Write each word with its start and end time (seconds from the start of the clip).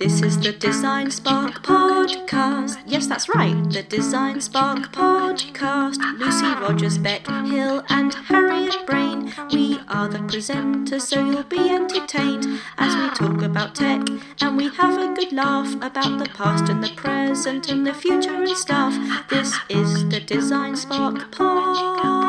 This 0.00 0.22
is 0.22 0.38
the 0.38 0.54
DesignSpark 0.54 1.62
Podcast. 1.62 2.78
Yes, 2.86 3.06
that's 3.06 3.28
right, 3.28 3.52
the 3.70 3.82
DesignSpark 3.82 4.90
Podcast. 4.92 6.00
Lucy 6.18 6.46
Rogers, 6.46 6.96
Bec 6.96 7.26
Hill, 7.26 7.84
and 7.90 8.14
Harriet 8.14 8.86
Brain. 8.86 9.30
We 9.52 9.78
are 9.88 10.08
the 10.08 10.20
presenters, 10.20 11.02
so 11.02 11.22
you'll 11.22 11.42
be 11.42 11.68
entertained 11.68 12.46
as 12.78 12.96
we 12.96 13.10
talk 13.14 13.42
about 13.42 13.74
tech 13.74 14.00
and 14.40 14.56
we 14.56 14.70
have 14.70 14.96
a 14.96 15.14
good 15.14 15.34
laugh 15.34 15.74
about 15.74 16.18
the 16.18 16.30
past 16.30 16.70
and 16.70 16.82
the 16.82 16.94
present 16.96 17.68
and 17.68 17.86
the 17.86 17.92
future 17.92 18.42
and 18.42 18.56
stuff. 18.56 18.94
This 19.28 19.54
is 19.68 20.08
the 20.08 20.22
DesignSpark 20.22 21.30
Podcast. 21.30 22.19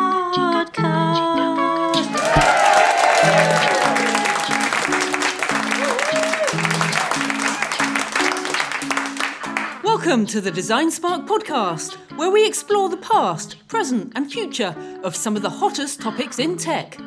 Welcome 10.03 10.25
to 10.27 10.41
the 10.41 10.51
DesignSpark 10.51 11.27
podcast, 11.27 11.93
where 12.17 12.31
we 12.31 12.43
explore 12.43 12.89
the 12.89 12.97
past, 12.97 13.67
present, 13.67 14.11
and 14.15 14.31
future 14.31 14.75
of 15.03 15.15
some 15.15 15.35
of 15.35 15.43
the 15.43 15.49
hottest 15.51 16.01
topics 16.01 16.39
in 16.39 16.57
tech. 16.57 16.97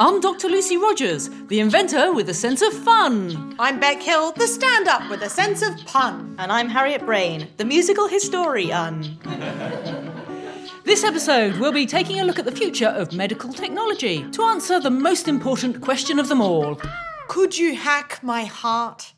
I'm 0.00 0.20
Dr. 0.20 0.48
Lucy 0.48 0.76
Rogers, 0.76 1.30
the 1.46 1.60
inventor 1.60 2.12
with 2.12 2.28
a 2.28 2.34
sense 2.34 2.60
of 2.60 2.72
fun. 2.72 3.54
I'm 3.60 3.78
Bec 3.78 4.02
Hill, 4.02 4.32
the 4.32 4.48
stand 4.48 4.88
up 4.88 5.08
with 5.08 5.22
a 5.22 5.30
sense 5.30 5.62
of 5.62 5.78
pun. 5.86 6.34
And 6.40 6.50
I'm 6.50 6.68
Harriet 6.68 7.06
Brain, 7.06 7.46
the 7.56 7.64
musical 7.64 8.08
historian. 8.08 9.16
This 10.82 11.04
episode, 11.04 11.56
we'll 11.60 11.70
be 11.70 11.86
taking 11.86 12.18
a 12.18 12.24
look 12.24 12.40
at 12.40 12.46
the 12.46 12.50
future 12.50 12.88
of 12.88 13.12
medical 13.12 13.52
technology 13.52 14.28
to 14.32 14.42
answer 14.42 14.80
the 14.80 14.90
most 14.90 15.28
important 15.28 15.82
question 15.82 16.18
of 16.18 16.26
them 16.26 16.40
all 16.40 16.80
Could 17.28 17.56
you 17.56 17.76
hack 17.76 18.18
my 18.24 18.44
heart? 18.44 19.12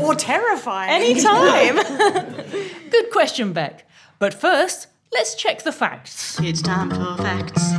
Or 0.00 0.14
terrifying. 0.14 0.90
Anytime. 0.90 1.76
Good 2.90 3.10
question, 3.10 3.52
Bec. 3.52 3.86
But 4.18 4.34
first, 4.34 4.88
let's 5.12 5.34
check 5.34 5.62
the 5.62 5.72
facts. 5.72 6.38
It's 6.40 6.62
time 6.62 6.90
for 6.90 7.16
facts. 7.22 7.74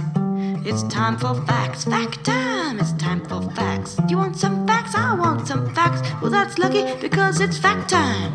It's 0.68 0.84
time 0.84 1.18
for 1.18 1.36
facts. 1.46 1.86
Fact 1.86 2.24
time. 2.26 2.80
It's 2.80 2.94
time 2.94 3.24
for 3.26 3.42
facts. 3.52 3.96
Do 3.96 4.06
you 4.10 4.18
want 4.18 4.36
some 4.38 4.66
facts? 4.66 4.96
I 4.96 5.14
want 5.14 5.48
some 5.48 5.74
facts. 5.76 6.02
Well, 6.22 6.32
that's 6.32 6.58
lucky 6.58 6.84
because 7.00 7.40
it's 7.40 7.58
fact 7.58 7.90
time. 7.90 8.34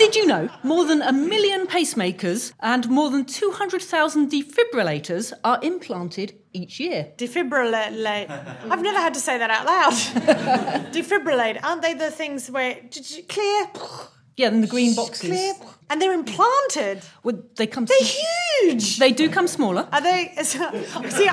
Did 0.00 0.16
you 0.16 0.24
know 0.26 0.48
more 0.62 0.86
than 0.86 1.02
a 1.02 1.12
million 1.12 1.66
pacemakers 1.66 2.54
and 2.60 2.88
more 2.88 3.10
than 3.10 3.26
200,000 3.26 4.30
defibrillators 4.30 5.34
are 5.44 5.58
implanted 5.62 6.38
each 6.54 6.80
year? 6.80 7.12
Defibrillate. 7.18 8.30
I've 8.70 8.80
never 8.80 8.98
had 8.98 9.12
to 9.12 9.20
say 9.20 9.36
that 9.36 9.50
out 9.50 9.66
loud. 9.66 9.92
Defibrillate. 10.94 11.62
Aren't 11.62 11.82
they 11.82 11.92
the 11.92 12.10
things 12.10 12.50
where 12.50 12.78
clear? 13.28 13.66
Yeah, 14.38 14.48
in 14.48 14.62
the 14.62 14.66
green 14.66 14.94
boxes. 14.94 15.28
Clear. 15.28 15.52
And 15.90 16.00
they're 16.00 16.14
implanted. 16.14 17.02
Well, 17.22 17.42
they 17.56 17.66
come. 17.66 17.84
They're 17.84 17.98
huge. 18.62 18.98
They 18.98 19.12
do 19.12 19.28
come 19.28 19.46
smaller. 19.46 19.86
Are 19.92 20.00
they? 20.00 20.32
See, 20.42 21.28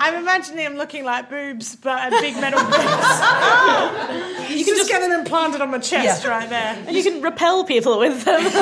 I'm 0.00 0.16
imagining 0.16 0.64
them 0.64 0.74
looking 0.74 1.04
like 1.04 1.30
boobs, 1.30 1.76
but 1.76 2.10
big 2.10 2.34
metal 2.40 2.58
boobs. 2.58 2.80
you 4.50 4.64
can 4.64 4.71
just, 5.32 5.52
get 5.52 5.58
them 5.58 5.58
implanted 5.58 5.60
on 5.60 5.70
my 5.70 5.78
chest 5.78 6.24
yeah. 6.24 6.30
right 6.30 6.48
there. 6.48 6.84
And 6.86 6.96
you 6.96 7.02
can 7.02 7.20
repel 7.22 7.64
people 7.64 7.98
with 7.98 8.24
them. 8.24 8.44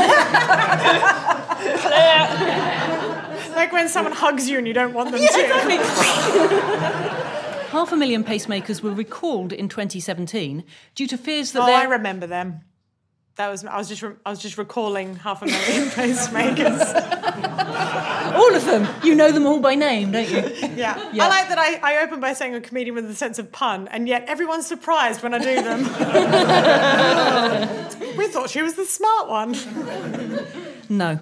like 3.55 3.73
when 3.73 3.89
someone 3.89 4.13
hugs 4.13 4.49
you 4.49 4.59
and 4.59 4.67
you 4.67 4.73
don't 4.73 4.95
want 4.95 5.11
them 5.11 5.21
yeah, 5.23 5.29
to. 5.29 5.45
Exactly. 5.45 5.77
Half 7.71 7.93
a 7.93 7.97
million 7.97 8.25
pacemakers 8.25 8.83
were 8.83 8.93
recalled 8.93 9.53
in 9.53 9.69
2017 9.69 10.65
due 10.95 11.07
to 11.07 11.17
fears 11.17 11.53
that. 11.53 11.63
Oh, 11.63 11.73
I 11.73 11.85
remember 11.85 12.27
them. 12.27 12.63
That 13.37 13.49
was 13.49 13.65
I 13.65 13.79
was 13.79 13.89
just 13.89 14.03
re- 14.03 14.17
I 14.27 14.31
was 14.31 14.41
just 14.41 14.59
recalling 14.59 15.15
half 15.17 15.41
a 15.43 15.47
million 15.47 15.89
pacemakers. 15.91 16.81
All 18.41 18.55
of 18.55 18.65
them. 18.65 18.89
You 19.05 19.15
know 19.15 19.31
them 19.33 19.47
all 19.47 19.61
by 19.61 19.75
name, 19.75 20.13
don't 20.13 20.29
you? 20.29 20.41
Yeah. 20.81 21.11
yeah. 21.13 21.25
I 21.25 21.29
like 21.29 21.49
that 21.49 21.59
I, 21.59 21.81
I 21.83 22.03
open 22.05 22.21
by 22.21 22.33
saying 22.33 22.55
a 22.55 22.61
comedian 22.61 22.95
with 22.95 23.11
a 23.11 23.15
sense 23.15 23.39
of 23.39 23.53
pun, 23.53 23.87
and 23.89 24.09
yet 24.09 24.25
everyone's 24.29 24.67
surprised 24.67 25.23
when 25.23 25.35
I 25.35 25.39
do 25.39 25.63
them. 25.63 25.83
we 28.17 28.29
thought 28.29 28.49
she 28.49 28.63
was 28.63 28.75
the 28.75 28.87
smart 28.87 29.29
one. 29.29 29.55
No. 30.89 31.19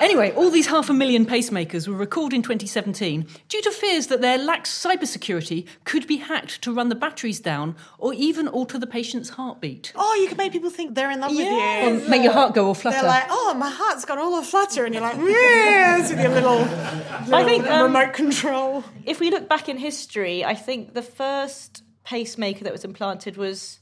Anyway, 0.01 0.33
all 0.33 0.51
these 0.51 0.67
half 0.67 0.89
a 0.89 0.95
million 0.95 1.27
pacemakers 1.27 1.87
were 1.87 1.95
recalled 1.95 2.33
in 2.33 2.41
2017 2.41 3.27
due 3.49 3.63
to 3.63 3.71
fears 3.71 4.07
that 4.07 4.23
their 4.23 4.39
lax 4.39 4.71
cybersecurity 4.71 5.67
could 5.85 6.07
be 6.07 6.17
hacked 6.17 6.63
to 6.63 6.73
run 6.73 6.89
the 6.89 6.95
batteries 6.95 7.39
down 7.39 7.77
or 7.99 8.15
even 8.15 8.49
alter 8.49 8.79
the 8.79 8.87
patient's 8.87 9.31
heartbeat. 9.31 9.93
Oh, 9.95 10.19
you 10.21 10.29
can 10.29 10.39
make 10.39 10.53
people 10.53 10.71
think 10.71 10.95
they're 10.95 11.11
in 11.11 11.21
love 11.21 11.33
yeah. 11.33 11.85
with 11.85 12.01
you. 12.01 12.07
Or 12.07 12.11
make 12.11 12.23
your 12.23 12.33
heart 12.33 12.55
go 12.55 12.67
all 12.67 12.75
flutter. 12.75 12.97
They're 12.97 13.09
like, 13.09 13.27
oh, 13.29 13.55
my 13.59 13.71
heart's 13.71 14.07
got 14.07 14.17
all 14.17 14.39
a 14.39 14.43
flutter, 14.43 14.87
and 14.87 14.95
you're 14.95 15.03
like, 15.03 15.19
yes, 15.19 16.11
with 16.11 16.21
your 16.21 16.31
little, 16.31 16.61
little 16.61 17.35
I 17.35 17.45
think, 17.45 17.67
um, 17.67 17.93
remote 17.93 18.15
control. 18.15 18.85
If 19.05 19.21
we 19.21 19.31
look 19.31 19.49
back 19.49 19.69
in 19.69 19.77
history, 19.77 20.45
I 20.45 20.55
think 20.55 20.95
the 20.95 21.03
first 21.03 21.83
pacemaker 22.05 22.65
that 22.65 22.73
was 22.73 22.85
implanted 22.85 23.37
was 23.37 23.81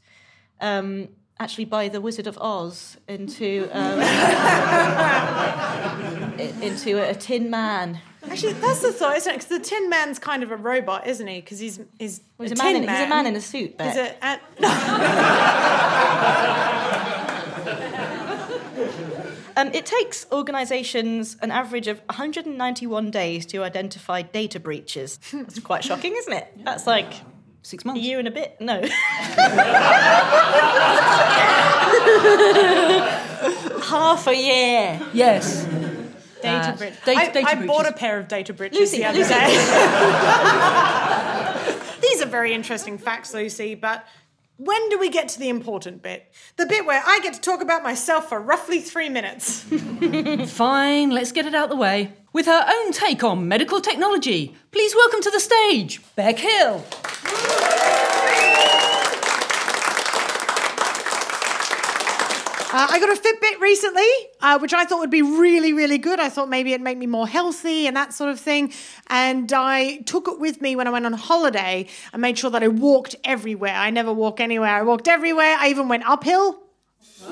um, 0.61 1.09
actually 1.39 1.65
by 1.65 1.89
the 1.89 2.01
Wizard 2.01 2.27
of 2.27 2.39
Oz 2.39 2.97
into 3.07 3.69
um, 3.73 4.01
into 6.39 6.99
a, 6.99 7.11
a, 7.11 7.15
tin 7.15 7.51
man. 7.51 8.01
Actually, 8.29 8.55
that's 8.55 8.81
the 8.81 8.93
thought, 8.93 9.17
isn't 9.17 9.33
it? 9.33 9.37
Because 9.37 9.49
the 9.49 9.61
Tin 9.61 9.89
Man's 9.89 10.19
kind 10.19 10.43
of 10.43 10.51
a 10.51 10.57
robot, 10.57 11.07
isn't 11.07 11.27
he? 11.27 11.41
Because 11.41 11.59
he's 11.59 11.81
he's, 11.99 12.21
he's 12.39 12.51
a, 12.51 12.55
a 12.55 12.59
man, 12.59 12.77
in, 12.77 12.87
man. 12.87 12.97
He's 12.97 13.07
a 13.07 13.09
man 13.09 13.27
in 13.27 13.37
a 13.37 13.41
suit. 13.41 13.75
He's 13.81 13.97
a, 13.97 14.15
a, 14.23 14.41
no. 14.61 14.69
Um, 19.57 19.69
it 19.75 19.87
takes 19.87 20.25
organisations 20.31 21.37
an 21.43 21.51
average 21.51 21.89
of 21.89 21.99
191 22.07 23.11
days 23.11 23.45
to 23.47 23.65
identify 23.65 24.23
data 24.23 24.61
breaches. 24.61 25.19
It's 25.33 25.59
quite 25.59 25.83
shocking, 25.83 26.15
isn't 26.17 26.33
it? 26.33 26.65
That's 26.65 26.87
like 26.87 27.13
Six 27.63 27.85
months. 27.85 28.01
A 28.01 28.03
year 28.03 28.19
and 28.19 28.27
a 28.27 28.31
bit? 28.31 28.59
No. 28.61 28.81
Half 33.83 34.27
a 34.27 34.35
year. 34.35 35.01
Yes. 35.13 35.67
Data 36.43 36.77
bridge. 36.77 36.95
Data, 37.05 37.21
I, 37.21 37.29
data 37.31 37.49
I 37.49 37.67
bought 37.67 37.87
a 37.87 37.93
pair 37.93 38.19
of 38.19 38.29
data 38.29 38.53
bridges 38.53 38.79
Lucy, 38.79 38.99
the 38.99 39.05
other 39.07 39.19
Lucy. 39.19 39.35
day. 39.35 39.49
These 42.01 42.23
are 42.23 42.27
very 42.27 42.53
interesting 42.55 42.99
facts, 42.99 43.35
Lucy, 43.35 43.75
but 43.75 44.07
when 44.59 44.89
do 44.89 44.99
we 44.99 45.09
get 45.09 45.29
to 45.29 45.39
the 45.39 45.49
important 45.49 46.03
bit? 46.03 46.33
The 46.57 46.67
bit 46.67 46.85
where 46.85 47.01
I 47.07 47.21
get 47.23 47.35
to 47.35 47.41
talk 47.41 47.63
about 47.63 47.85
myself 47.85 48.29
for 48.29 48.41
roughly 48.41 48.81
three 48.81 49.09
minutes. 49.09 49.63
Fine, 50.53 51.11
let's 51.11 51.31
get 51.31 51.47
it 51.47 51.55
out 51.55 51.69
the 51.69 51.77
way. 51.77 52.13
With 52.33 52.47
her 52.47 52.67
own 52.69 52.93
take 52.93 53.23
on 53.23 53.47
medical 53.47 53.81
technology, 53.81 54.57
please 54.73 54.95
welcome 54.97 55.23
to 55.23 55.31
the 55.31 55.41
stage, 55.41 56.01
Bec 56.17 56.39
Hill. 56.39 56.85
Uh, 62.71 62.87
I 62.91 63.01
got 63.01 63.09
a 63.09 63.19
Fitbit 63.19 63.61
recently, 63.61 64.11
uh, 64.43 64.59
which 64.59 64.75
I 64.75 64.85
thought 64.85 64.99
would 64.99 65.11
be 65.11 65.23
really, 65.23 65.73
really 65.73 65.97
good. 65.97 66.21
I 66.21 66.29
thought 66.29 66.51
maybe 66.51 66.75
it'd 66.75 66.85
make 66.85 66.99
me 66.99 67.07
more 67.07 67.27
healthy 67.27 67.87
and 67.87 67.97
that 67.97 68.13
sort 68.13 68.29
of 68.31 68.39
thing. 68.39 68.75
And 69.07 69.51
I 69.55 69.99
took 70.05 70.29
it 70.29 70.39
with 70.39 70.61
me 70.61 70.77
when 70.77 70.87
I 70.87 70.91
went 70.91 71.07
on 71.07 71.15
holiday 71.15 71.87
and 72.13 72.21
made 72.21 72.37
sure 72.37 72.51
that 72.51 72.63
I 72.63 72.69
walked 72.69 73.17
everywhere. 73.25 73.75
I 73.75 73.89
never 73.89 74.13
walk 74.13 74.39
anywhere. 74.39 74.69
I 74.69 74.83
walked 74.83 75.09
everywhere. 75.09 75.57
I 75.59 75.69
even 75.69 75.89
went 75.89 76.07
uphill. 76.07 76.61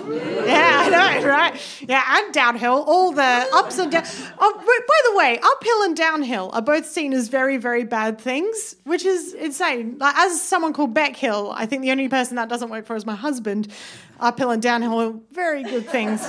Yeah, 0.09 0.83
I 0.85 0.89
know, 1.21 1.29
right? 1.29 1.85
Yeah, 1.89 2.03
and 2.07 2.33
downhill, 2.33 2.85
all 2.87 3.13
the 3.13 3.49
ups 3.53 3.79
and 3.79 3.91
downs. 3.91 4.23
Oh, 4.39 4.53
by 4.57 5.11
the 5.11 5.17
way, 5.17 5.39
uphill 5.43 5.83
and 5.83 5.97
downhill 5.97 6.51
are 6.53 6.63
both 6.63 6.87
seen 6.87 7.13
as 7.13 7.29
very, 7.29 7.57
very 7.57 7.85
bad 7.85 8.21
things, 8.21 8.77
which 8.85 9.05
is 9.05 9.33
insane. 9.35 9.97
Like, 9.99 10.17
as 10.17 10.41
someone 10.41 10.73
called 10.73 10.93
Bec 10.93 11.17
Hill, 11.17 11.53
I 11.55 11.67
think 11.67 11.83
the 11.83 11.93
only 11.93 12.09
person 12.09 12.37
that 12.37 12.49
doesn't 12.49 12.69
work 12.69 12.85
for 12.85 12.97
is 12.97 13.07
my 13.07 13.15
husband. 13.15 13.73
Uphill 14.21 14.51
and 14.51 14.63
downhill 14.63 15.23
very 15.33 15.63
good 15.63 15.89
things. 15.89 16.25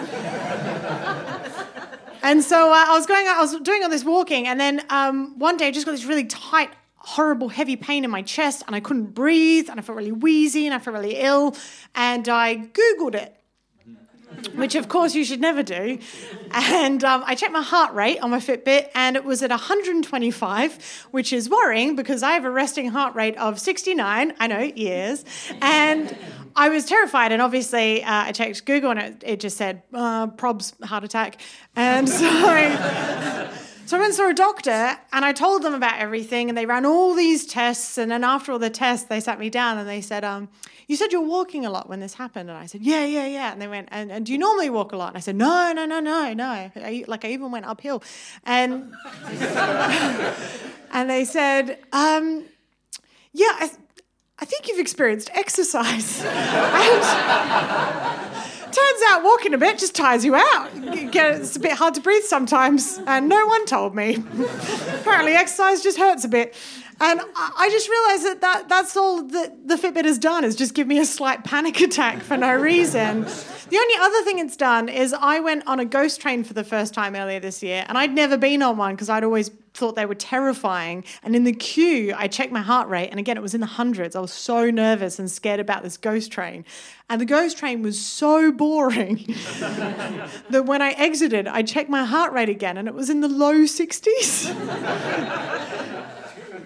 and 2.23 2.43
so 2.43 2.71
uh, 2.71 2.85
I 2.87 2.93
was 2.93 3.05
going, 3.05 3.27
I 3.27 3.39
was 3.39 3.59
doing 3.61 3.83
all 3.83 3.89
this 3.89 4.03
walking, 4.03 4.47
and 4.47 4.59
then 4.59 4.83
um, 4.89 5.37
one 5.39 5.57
day 5.57 5.67
I 5.67 5.71
just 5.71 5.85
got 5.85 5.93
this 5.93 6.05
really 6.05 6.25
tight 6.25 6.69
horrible 7.07 7.47
heavy 7.47 7.77
pain 7.77 8.03
in 8.03 8.11
my 8.11 8.21
chest 8.21 8.63
and 8.67 8.75
I 8.75 8.81
couldn't 8.81 9.13
breathe 9.13 9.69
and 9.69 9.79
I 9.79 9.83
felt 9.83 9.97
really 9.97 10.11
wheezy 10.11 10.65
and 10.65 10.75
I 10.75 10.79
felt 10.79 10.93
really 10.93 11.15
ill 11.15 11.55
and 11.95 12.27
I 12.27 12.57
googled 12.57 13.15
it 13.15 13.36
which 14.55 14.75
of 14.75 14.89
course 14.89 15.15
you 15.15 15.25
should 15.25 15.41
never 15.41 15.63
do. 15.63 15.99
And 16.51 17.03
um, 17.03 17.23
I 17.25 17.35
checked 17.35 17.53
my 17.53 17.61
heart 17.61 17.93
rate 17.93 18.19
on 18.19 18.29
my 18.31 18.39
Fitbit 18.39 18.89
and 18.93 19.15
it 19.15 19.23
was 19.23 19.41
at 19.43 19.49
125, 19.49 21.07
which 21.11 21.33
is 21.33 21.49
worrying 21.49 21.95
because 21.95 22.23
I 22.23 22.31
have 22.31 22.45
a 22.45 22.51
resting 22.51 22.89
heart 22.89 23.15
rate 23.15 23.37
of 23.37 23.59
69. 23.59 24.33
I 24.39 24.47
know, 24.47 24.59
years. 24.59 25.25
And 25.61 26.15
I 26.55 26.69
was 26.69 26.85
terrified. 26.85 27.31
And 27.31 27.41
obviously, 27.41 28.03
uh, 28.03 28.11
I 28.11 28.31
checked 28.31 28.65
Google 28.65 28.91
and 28.91 28.99
it, 28.99 29.23
it 29.25 29.39
just 29.39 29.57
said, 29.57 29.83
uh, 29.93 30.27
probs 30.27 30.81
heart 30.83 31.03
attack. 31.03 31.41
And 31.75 32.09
so. 32.09 33.49
So 33.87 33.95
I 33.95 34.01
went 34.01 34.09
and 34.09 34.17
saw 34.17 34.29
a 34.29 34.33
doctor 34.33 34.97
and 35.13 35.23
I 35.23 35.31
told 35.31 35.63
them 35.63 35.73
about 35.73 35.97
everything 35.97 36.49
and 36.49 36.57
they 36.57 36.65
ran 36.65 36.85
all 36.85 37.15
these 37.15 37.45
tests. 37.45 37.97
And 37.97 38.11
then 38.11 38.25
after 38.25 38.51
all 38.51 38.59
the 38.59 38.69
tests, 38.69 39.07
they 39.07 39.21
sat 39.21 39.39
me 39.39 39.49
down 39.49 39.77
and 39.77 39.87
they 39.87 40.01
said, 40.01 40.25
um, 40.25 40.49
You 40.87 40.97
said 40.97 41.13
you're 41.13 41.21
walking 41.21 41.65
a 41.65 41.69
lot 41.69 41.87
when 41.87 42.01
this 42.01 42.13
happened. 42.13 42.49
And 42.49 42.59
I 42.59 42.65
said, 42.65 42.81
Yeah, 42.81 43.05
yeah, 43.05 43.27
yeah. 43.27 43.53
And 43.53 43.61
they 43.61 43.69
went, 43.69 43.87
And, 43.89 44.11
and 44.11 44.25
do 44.25 44.33
you 44.33 44.39
normally 44.39 44.69
walk 44.69 44.91
a 44.91 44.97
lot? 44.97 45.07
And 45.07 45.17
I 45.17 45.21
said, 45.21 45.37
No, 45.37 45.71
no, 45.71 45.85
no, 45.85 46.01
no, 46.01 46.33
no. 46.33 46.49
I, 46.49 47.05
like 47.07 47.23
I 47.23 47.29
even 47.29 47.49
went 47.49 47.65
uphill. 47.65 48.03
And, 48.43 48.93
and 50.91 51.09
they 51.09 51.23
said, 51.23 51.79
um, 51.93 52.43
Yeah, 53.31 53.55
I, 53.57 53.71
I 54.39 54.43
think 54.43 54.67
you've 54.67 54.79
experienced 54.79 55.29
exercise. 55.33 56.21
and, 56.25 58.26
Turns 58.77 59.01
out 59.07 59.23
walking 59.23 59.55
a 59.55 59.57
bit 59.57 59.79
just 59.79 59.95
tires 59.95 60.23
you 60.23 60.35
out. 60.35 60.69
It's 60.75 61.55
a 61.55 61.59
bit 61.59 61.71
hard 61.71 61.95
to 61.95 62.01
breathe 62.01 62.23
sometimes, 62.23 62.99
and 63.07 63.27
no 63.27 63.47
one 63.47 63.65
told 63.65 63.95
me. 63.95 64.15
Apparently, 64.99 65.33
exercise 65.33 65.81
just 65.81 65.97
hurts 65.97 66.23
a 66.25 66.27
bit. 66.27 66.53
And 66.99 67.21
I 67.35 67.69
just 67.71 67.89
realized 67.89 68.25
that, 68.25 68.41
that 68.41 68.69
that's 68.69 68.95
all 68.95 69.23
that 69.23 69.67
the 69.67 69.75
Fitbit 69.75 70.05
has 70.05 70.19
done 70.19 70.43
is 70.43 70.55
just 70.55 70.75
give 70.75 70.85
me 70.87 70.99
a 70.99 71.05
slight 71.05 71.43
panic 71.43 71.79
attack 71.79 72.21
for 72.21 72.37
no 72.37 72.53
reason. 72.53 73.21
The 73.21 73.77
only 73.77 73.93
other 73.99 74.23
thing 74.23 74.39
it's 74.39 74.57
done 74.57 74.89
is 74.89 75.13
I 75.13 75.39
went 75.39 75.65
on 75.67 75.79
a 75.79 75.85
ghost 75.85 76.21
train 76.21 76.43
for 76.43 76.53
the 76.53 76.63
first 76.63 76.93
time 76.93 77.15
earlier 77.15 77.39
this 77.39 77.63
year, 77.63 77.83
and 77.87 77.97
I'd 77.97 78.13
never 78.13 78.37
been 78.37 78.61
on 78.61 78.77
one 78.77 78.93
because 78.93 79.09
I'd 79.09 79.23
always 79.23 79.49
thought 79.77 79.95
they 79.95 80.05
were 80.05 80.15
terrifying. 80.15 81.03
And 81.23 81.35
in 81.35 81.43
the 81.43 81.53
queue, 81.53 82.13
I 82.17 82.27
checked 82.27 82.51
my 82.51 82.61
heart 82.61 82.89
rate, 82.89 83.09
and 83.09 83.19
again, 83.19 83.37
it 83.37 83.41
was 83.41 83.53
in 83.53 83.61
the 83.61 83.67
hundreds. 83.67 84.15
I 84.15 84.19
was 84.19 84.33
so 84.33 84.69
nervous 84.69 85.19
and 85.19 85.29
scared 85.29 85.59
about 85.59 85.83
this 85.83 85.97
ghost 85.97 86.31
train. 86.31 86.65
And 87.09 87.21
the 87.21 87.25
ghost 87.25 87.57
train 87.57 87.81
was 87.81 88.03
so 88.03 88.51
boring 88.51 89.23
that 90.49 90.65
when 90.65 90.81
I 90.81 90.91
exited, 90.91 91.47
I 91.47 91.61
checked 91.61 91.89
my 91.89 92.03
heart 92.03 92.33
rate 92.33 92.49
again, 92.49 92.77
and 92.77 92.87
it 92.87 92.93
was 92.93 93.09
in 93.09 93.21
the 93.21 93.29
low 93.29 93.55
60s. 93.55 94.53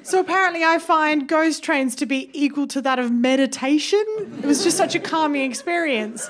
So 0.04 0.20
apparently, 0.20 0.64
I 0.64 0.80
find 0.80 1.28
ghost 1.28 1.64
trains 1.64 1.96
to 1.98 2.08
be 2.08 2.32
equal 2.34 2.66
to 2.68 2.82
that 2.82 2.98
of 2.98 3.12
meditation. 3.12 4.04
It 4.42 4.46
was 4.46 4.64
just 4.64 4.76
such 4.76 4.96
a 4.96 5.00
calming 5.00 5.44
experience. 5.44 6.28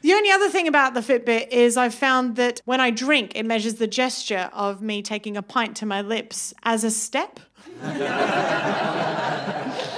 The 0.00 0.12
only 0.12 0.30
other 0.30 0.48
thing 0.48 0.68
about 0.68 0.94
the 0.94 1.00
Fitbit 1.00 1.48
is 1.48 1.76
I've 1.76 1.94
found 1.94 2.36
that 2.36 2.62
when 2.64 2.80
I 2.80 2.90
drink, 2.90 3.32
it 3.34 3.44
measures 3.44 3.74
the 3.74 3.88
gesture 3.88 4.48
of 4.52 4.80
me 4.80 5.02
taking 5.02 5.36
a 5.36 5.42
pint 5.42 5.76
to 5.78 5.86
my 5.86 6.02
lips 6.02 6.54
as 6.62 6.84
a 6.84 6.90
step 6.90 7.40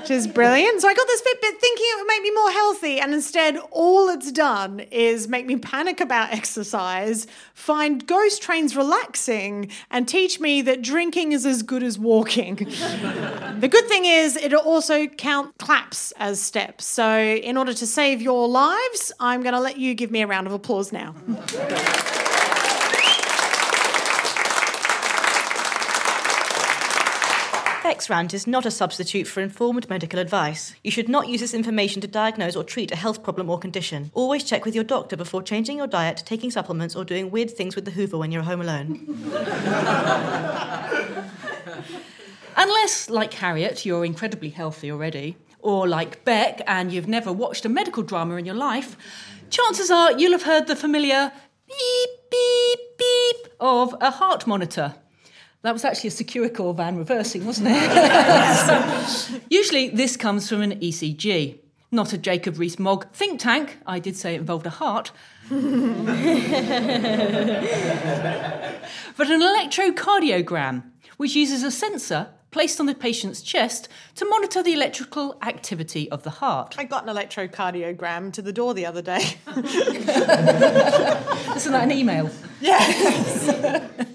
which 0.00 0.10
is 0.10 0.26
brilliant. 0.26 0.80
So 0.80 0.88
I 0.88 0.94
got 0.94 1.06
this 1.06 1.20
Fitbit 1.20 1.58
thinking 1.58 1.86
it 1.88 1.98
would 1.98 2.06
make 2.06 2.22
me 2.22 2.30
more 2.30 2.50
healthy, 2.50 3.00
and 3.00 3.12
instead, 3.12 3.58
all 3.70 4.08
it's 4.08 4.32
done 4.32 4.80
is 4.90 5.28
make 5.28 5.46
me 5.46 5.56
panic 5.56 6.00
about 6.00 6.32
exercise, 6.32 7.26
find 7.54 8.06
ghost 8.06 8.42
trains 8.42 8.74
relaxing, 8.74 9.70
and 9.90 10.08
teach 10.08 10.40
me 10.40 10.62
that 10.62 10.82
drinking 10.82 11.32
is 11.32 11.44
as 11.44 11.62
good 11.62 11.82
as 11.82 11.98
walking. 11.98 12.54
the 13.60 13.68
good 13.70 13.86
thing 13.88 14.06
is, 14.06 14.36
it'll 14.36 14.60
also 14.60 15.06
count 15.06 15.56
claps 15.58 16.12
as 16.12 16.40
steps. 16.40 16.86
So, 16.86 17.18
in 17.18 17.56
order 17.56 17.74
to 17.74 17.86
save 17.86 18.22
your 18.22 18.48
lives, 18.48 19.12
I'm 19.20 19.42
going 19.42 19.54
to 19.54 19.60
let 19.60 19.78
you 19.78 19.94
give 19.94 20.10
me 20.10 20.22
a 20.22 20.26
round 20.26 20.46
of 20.46 20.52
applause 20.52 20.92
now. 20.92 21.14
Xrant 27.90 28.32
is 28.32 28.46
not 28.46 28.64
a 28.64 28.70
substitute 28.70 29.26
for 29.26 29.40
informed 29.40 29.90
medical 29.90 30.20
advice. 30.20 30.76
You 30.84 30.92
should 30.92 31.08
not 31.08 31.26
use 31.26 31.40
this 31.40 31.54
information 31.54 32.00
to 32.02 32.06
diagnose 32.06 32.54
or 32.54 32.62
treat 32.62 32.92
a 32.92 32.96
health 32.96 33.24
problem 33.24 33.50
or 33.50 33.58
condition. 33.58 34.12
Always 34.14 34.44
check 34.44 34.64
with 34.64 34.76
your 34.76 34.84
doctor 34.84 35.16
before 35.16 35.42
changing 35.42 35.78
your 35.78 35.88
diet, 35.88 36.22
taking 36.24 36.52
supplements, 36.52 36.94
or 36.94 37.04
doing 37.04 37.32
weird 37.32 37.50
things 37.50 37.74
with 37.74 37.84
the 37.84 37.90
Hoover 37.90 38.16
when 38.16 38.30
you're 38.30 38.44
home 38.44 38.60
alone. 38.60 39.06
Unless, 42.56 43.10
like 43.10 43.34
Harriet, 43.34 43.84
you're 43.84 44.04
incredibly 44.04 44.50
healthy 44.50 44.92
already, 44.92 45.36
or 45.58 45.88
like 45.88 46.24
Bec 46.24 46.62
and 46.68 46.92
you've 46.92 47.08
never 47.08 47.32
watched 47.32 47.64
a 47.64 47.68
medical 47.68 48.04
drama 48.04 48.36
in 48.36 48.44
your 48.44 48.54
life, 48.54 48.96
chances 49.50 49.90
are 49.90 50.12
you'll 50.12 50.32
have 50.32 50.44
heard 50.44 50.68
the 50.68 50.76
familiar 50.76 51.32
beep, 51.66 52.10
beep, 52.30 52.78
beep 52.98 53.48
of 53.58 53.96
a 54.00 54.12
heart 54.12 54.46
monitor. 54.46 54.94
That 55.62 55.74
was 55.74 55.84
actually 55.84 56.08
a 56.08 56.12
Securicor 56.12 56.74
van 56.74 56.96
reversing, 56.96 57.44
wasn't 57.44 57.68
it? 57.70 59.40
Usually, 59.50 59.90
this 59.90 60.16
comes 60.16 60.48
from 60.48 60.62
an 60.62 60.80
ECG, 60.80 61.58
not 61.90 62.14
a 62.14 62.18
Jacob 62.18 62.58
Rees 62.58 62.78
Mogg 62.78 63.12
think 63.12 63.40
tank. 63.40 63.76
I 63.86 63.98
did 63.98 64.16
say 64.16 64.34
it 64.34 64.40
involved 64.40 64.64
a 64.66 64.70
heart. 64.70 65.12
but 65.50 65.58
an 65.58 66.06
electrocardiogram, 69.18 70.82
which 71.18 71.34
uses 71.34 71.62
a 71.62 71.70
sensor 71.70 72.28
placed 72.52 72.80
on 72.80 72.86
the 72.86 72.94
patient's 72.94 73.42
chest 73.42 73.90
to 74.14 74.24
monitor 74.24 74.62
the 74.62 74.72
electrical 74.72 75.36
activity 75.42 76.10
of 76.10 76.22
the 76.22 76.30
heart. 76.30 76.74
I 76.78 76.84
got 76.84 77.06
an 77.06 77.14
electrocardiogram 77.14 78.32
to 78.32 78.40
the 78.40 78.52
door 78.52 78.72
the 78.72 78.86
other 78.86 79.02
day. 79.02 79.36
Isn't 79.56 79.66
that 81.72 81.82
an 81.82 81.92
email? 81.92 82.30
Yes. 82.60 84.06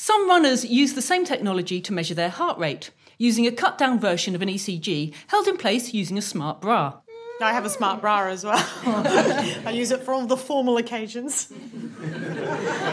Some 0.00 0.28
runners 0.28 0.64
use 0.64 0.92
the 0.92 1.02
same 1.02 1.24
technology 1.24 1.80
to 1.80 1.92
measure 1.92 2.14
their 2.14 2.28
heart 2.28 2.56
rate, 2.56 2.92
using 3.18 3.48
a 3.48 3.50
cut 3.50 3.76
down 3.76 3.98
version 3.98 4.36
of 4.36 4.42
an 4.42 4.48
ECG 4.48 5.12
held 5.26 5.48
in 5.48 5.56
place 5.56 5.92
using 5.92 6.16
a 6.16 6.22
smart 6.22 6.60
bra. 6.60 7.00
I 7.42 7.52
have 7.52 7.64
a 7.64 7.68
smart 7.68 8.00
bra 8.00 8.28
as 8.28 8.44
well. 8.44 8.64
I 9.66 9.72
use 9.74 9.90
it 9.90 10.04
for 10.04 10.14
all 10.14 10.24
the 10.24 10.36
formal 10.36 10.76
occasions. 10.76 11.52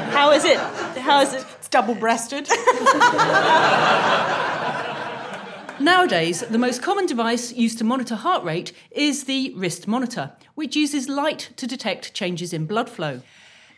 How 0.10 0.32
is 0.32 0.46
it? 0.46 0.58
How 0.58 1.22
is 1.22 1.36
it? 1.36 1.46
It's 1.60 1.68
double 1.68 1.94
breasted. 1.94 2.50
Nowadays, 5.80 6.40
the 6.40 6.58
most 6.58 6.82
common 6.82 7.06
device 7.06 7.54
used 7.54 7.78
to 7.78 7.84
monitor 7.84 8.16
heart 8.16 8.44
rate 8.44 8.74
is 8.90 9.26
the 9.26 9.54
wrist 9.56 9.88
monitor, 9.88 10.32
which 10.56 10.76
uses 10.76 11.08
light 11.08 11.52
to 11.58 11.68
detect 11.68 12.16
changes 12.16 12.52
in 12.52 12.66
blood 12.66 12.90
flow. 12.90 13.22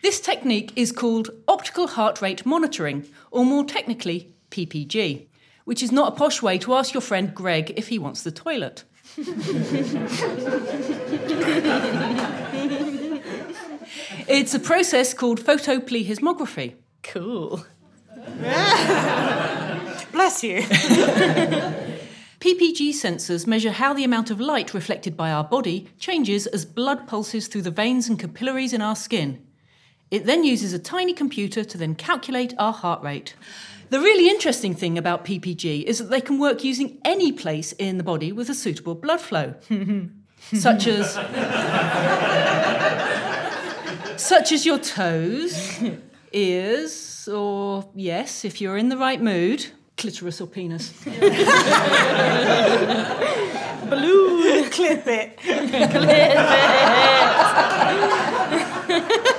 This 0.07 0.21
technique 0.21 0.71
is 0.77 0.94
called 0.94 1.31
optical 1.50 1.86
heart 1.86 2.21
rate 2.21 2.45
monitoring, 2.45 3.06
or 3.30 3.44
more 3.44 3.65
technically, 3.65 4.33
PPG, 4.51 5.27
which 5.65 5.83
is 5.83 5.92
not 5.92 6.13
a 6.13 6.15
posh 6.15 6.42
way 6.42 6.57
to 6.59 6.75
ask 6.75 6.94
your 6.94 7.01
friend 7.01 7.36
Greg 7.36 7.74
if 7.75 7.89
he 7.89 8.00
wants 8.00 8.24
the 8.24 8.31
toilet. 8.31 8.86
it's 14.30 14.54
a 14.54 14.59
process 14.62 15.13
called 15.13 15.42
photoplethysmography. 15.42 16.75
Cool. 17.04 17.65
Bless 20.13 20.42
you. 20.42 20.62
PPG 22.39 22.92
sensors 22.92 23.45
measure 23.45 23.71
how 23.71 23.94
the 23.94 24.06
amount 24.06 24.31
of 24.31 24.39
light 24.39 24.73
reflected 24.73 25.18
by 25.18 25.33
our 25.33 25.44
body 25.44 25.90
changes 25.99 26.47
as 26.47 26.64
blood 26.64 27.09
pulses 27.09 27.49
through 27.49 27.64
the 27.64 27.71
veins 27.71 28.07
and 28.07 28.18
capillaries 28.18 28.71
in 28.71 28.81
our 28.81 28.95
skin. 28.95 29.44
It 30.09 30.26
then 30.26 30.44
uses 30.44 30.73
a 30.73 30.80
tiny 30.80 31.14
computer 31.14 31.64
to 31.64 31.78
then 31.78 31.95
calculate 31.95 32.54
our 32.57 32.71
heart 32.71 33.04
rate. 33.04 33.35
The 33.90 33.99
really 33.99 34.30
interesting 34.30 34.73
thing 34.73 34.97
about 34.97 35.26
PPG 35.26 35.83
is 35.83 35.99
that 35.99 36.09
they 36.09 36.21
can 36.21 36.40
work 36.40 36.64
using 36.64 36.97
any 37.04 37.31
place 37.31 37.73
in 37.73 37.97
the 37.97 38.04
body 38.04 38.31
with 38.31 38.49
a 38.49 38.54
suitable 38.54 38.95
blood 38.95 39.21
flow, 39.21 39.56
such 40.54 40.87
as 40.87 41.14
such 44.21 44.52
as 44.52 44.66
your 44.66 44.78
toes, 44.78 45.80
ears, 46.33 47.30
or 47.31 47.90
yes, 47.95 48.44
if 48.44 48.59
you're 48.59 48.78
in 48.78 48.90
the 48.90 48.97
right 48.97 49.21
mood, 49.21 49.68
clitoris 49.97 50.42
or 50.42 50.47
penis. 50.47 50.92
Balloon 53.90 54.69
clip 54.69 55.07
it. 55.07 55.37
Clip 55.37 55.69
it. 58.90 59.33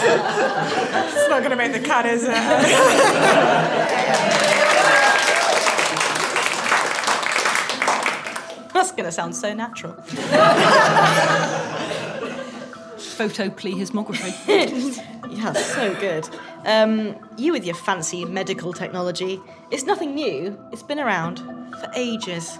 it's 0.00 1.28
not 1.28 1.40
going 1.40 1.50
to 1.50 1.56
make 1.56 1.72
the 1.72 1.80
cut, 1.80 2.06
is 2.06 2.24
it? 2.24 2.30
That's 8.72 8.92
going 8.92 9.04
to 9.04 9.12
sound 9.12 9.34
so 9.34 9.52
natural. 9.54 9.94
Photoplethysmography. 13.18 15.04
yeah, 15.30 15.52
so 15.52 15.94
good. 15.96 16.28
Um, 16.64 17.16
you 17.36 17.52
with 17.52 17.66
your 17.66 17.74
fancy 17.74 18.24
medical 18.24 18.72
technology. 18.72 19.40
It's 19.72 19.84
nothing 19.84 20.14
new. 20.14 20.56
It's 20.72 20.84
been 20.84 21.00
around 21.00 21.38
for 21.80 21.90
ages. 21.96 22.58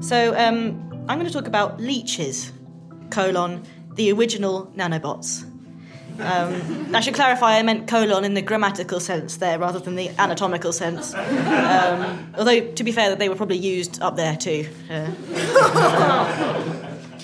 So 0.00 0.36
um, 0.36 0.82
I'm 1.08 1.18
going 1.18 1.26
to 1.26 1.32
talk 1.32 1.46
about 1.46 1.80
leeches, 1.80 2.52
colon, 3.10 3.62
the 3.94 4.10
original 4.12 4.66
nanobots. 4.76 5.44
Um, 6.20 6.94
I 6.94 7.00
should 7.00 7.14
clarify, 7.14 7.58
I 7.58 7.62
meant 7.62 7.88
colon 7.88 8.24
in 8.24 8.34
the 8.34 8.42
grammatical 8.42 9.00
sense 9.00 9.36
there 9.36 9.58
rather 9.58 9.78
than 9.78 9.94
the 9.94 10.10
anatomical 10.18 10.72
sense. 10.72 11.14
Um, 11.14 12.32
although, 12.36 12.60
to 12.72 12.84
be 12.84 12.92
fair, 12.92 13.14
they 13.16 13.28
were 13.28 13.36
probably 13.36 13.58
used 13.58 14.00
up 14.02 14.16
there 14.16 14.36
too. 14.36 14.68
Uh, 14.90 15.10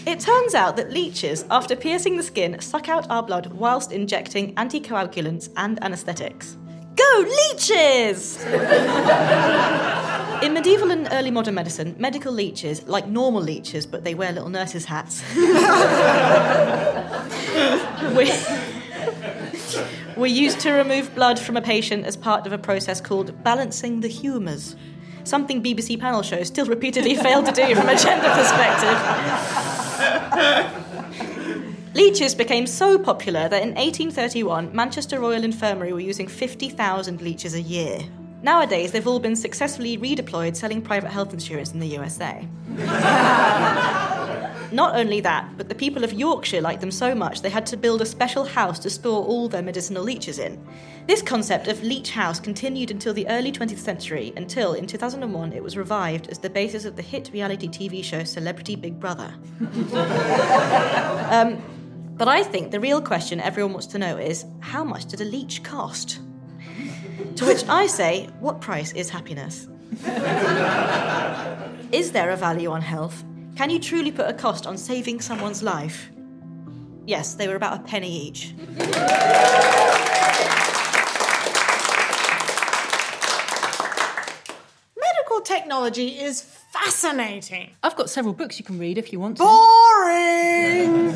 it 0.07 0.21
turns 0.21 0.55
out 0.55 0.77
that 0.77 0.91
leeches, 0.93 1.45
after 1.51 1.77
piercing 1.77 2.17
the 2.17 2.23
skin, 2.23 2.61
suck 2.61 2.89
out 2.89 3.09
our 3.11 3.23
blood 3.23 3.47
whilst 3.53 3.93
injecting 3.93 4.55
anticoagulants 4.57 5.49
and 5.57 5.83
anaesthetics. 5.83 6.57
Go 6.95 7.25
leeches! 7.51 8.43
In 10.43 10.53
medieval 10.53 10.91
and 10.91 11.09
early 11.13 11.31
modern 11.31 11.55
medicine, 11.55 11.95
medical 11.99 12.33
leeches, 12.33 12.87
like 12.89 13.07
normal 13.07 13.41
leeches, 13.41 13.87
but 13.87 14.03
they 14.05 14.15
wear 14.15 14.33
little 14.33 14.51
nurses' 14.51 14.85
hats, 14.85 15.23
were, 20.17 20.27
used 20.27 20.61
to 20.61 20.73
remove 20.73 21.15
blood 21.15 21.39
from 21.39 21.57
a 21.57 21.63
patient 21.63 22.05
as 22.07 22.17
part 22.17 22.47
of 22.47 22.53
a 22.53 22.59
process 22.59 23.01
called 23.01 23.43
balancing 23.45 24.01
the 24.01 24.09
humours. 24.09 24.77
Something 25.25 25.63
BBC 25.63 26.01
panel 26.01 26.23
shows 26.23 26.49
still 26.49 26.67
repeatedly 26.67 27.15
fail 27.27 27.43
to 27.43 27.53
do 27.53 27.75
from 27.75 27.89
a 27.89 27.97
gender 27.97 28.29
perspective. 28.31 28.99
Leeches 31.95 32.35
became 32.35 32.67
so 32.67 32.99
popular 32.99 33.49
that 33.49 33.63
in 33.63 33.75
1831, 33.75 34.75
Manchester 34.75 35.21
Royal 35.21 35.45
Infirmary 35.45 35.93
were 35.93 36.01
using 36.01 36.27
50,000 36.27 37.21
leeches 37.21 37.55
a 37.55 37.61
year. 37.61 38.01
Nowadays, 38.43 38.93
they've 38.93 39.07
all 39.07 39.21
been 39.21 39.37
successfully 39.37 39.99
redeployed 39.99 40.57
selling 40.57 40.83
private 40.83 41.11
health 41.11 41.33
insurance 41.33 41.73
in 41.73 41.81
the 41.81 41.87
USA. 41.89 42.49
Not 44.73 44.97
only 44.97 45.21
that, 45.21 45.57
but 45.59 45.69
the 45.69 45.75
people 45.75 46.03
of 46.03 46.15
Yorkshire 46.15 46.63
liked 46.63 46.81
them 46.81 46.91
so 46.91 47.15
much 47.15 47.43
they 47.43 47.51
had 47.51 47.67
to 47.67 47.77
build 47.77 48.01
a 48.01 48.07
special 48.07 48.45
house 48.45 48.79
to 48.81 48.91
store 48.91 49.23
all 49.25 49.49
their 49.49 49.63
medicinal 49.63 50.03
leeches 50.03 50.39
in. 50.39 50.59
This 51.07 51.21
concept 51.21 51.69
of 51.69 51.83
leech 51.83 52.11
house 52.11 52.41
continued 52.41 52.91
until 52.91 53.13
the 53.13 53.29
early 53.29 53.53
20th 53.53 53.79
century, 53.79 54.33
until 54.37 54.73
in 54.73 54.87
2001 54.87 55.53
it 55.53 55.63
was 55.63 55.77
revived 55.77 56.29
as 56.29 56.39
the 56.39 56.49
basis 56.49 56.87
of 56.87 56.97
the 56.97 57.03
hit 57.03 57.31
reality 57.35 57.69
TV 57.69 58.03
show 58.03 58.25
Celebrity 58.25 58.77
Big 58.77 58.99
Brother. 58.99 59.35
um, 61.31 61.63
but 62.17 62.29
I 62.29 62.43
think 62.43 62.71
the 62.71 62.81
real 62.81 63.03
question 63.03 63.41
everyone 63.41 63.73
wants 63.73 63.89
to 63.89 63.99
know 63.99 64.17
is 64.17 64.47
how 64.61 64.85
much 64.85 65.07
did 65.07 65.21
a 65.21 65.25
leech 65.25 65.63
cost? 65.63 66.21
To 67.37 67.45
which 67.45 67.65
I 67.69 67.87
say, 67.89 68.31
what 68.41 68.61
price 68.61 68.93
is 68.93 69.11
happiness? 69.11 69.69
is 71.93 72.13
there 72.13 72.31
a 72.31 72.37
value 72.37 72.71
on 72.71 72.81
health? 72.81 73.25
Can 73.55 73.69
you 73.69 73.79
truly 73.79 74.11
put 74.11 74.29
a 74.29 74.33
cost 74.33 74.67
on 74.67 74.79
saving 74.79 75.21
someone's 75.21 75.63
life? 75.63 76.11
Yes, 77.07 77.35
they 77.35 77.49
were 77.49 77.57
about 77.57 77.81
a 77.81 77.83
penny 77.83 78.29
each. 78.29 78.55
Medical 84.97 85.41
technology 85.45 86.19
is 86.19 86.62
fascinating. 86.73 87.71
I've 87.83 87.97
got 87.97 88.09
several 88.09 88.35
books 88.35 88.59
you 88.59 88.65
can 88.65 88.79
read 88.79 88.97
if 88.99 89.13
you 89.13 89.21
want 89.21 89.37
to. 89.37 89.43
Boring. 89.43 91.15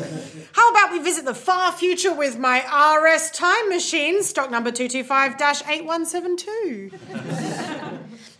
How 0.53 0.69
about 0.71 0.91
we 0.91 0.99
visit 0.99 1.25
the 1.25 1.33
far 1.33 1.71
future 1.71 2.13
with 2.13 2.37
my 2.37 2.59
RS 2.59 3.31
time 3.31 3.69
machine, 3.69 4.21
stock 4.23 4.51
number 4.51 4.71
225 4.71 5.33
8172? 5.33 6.91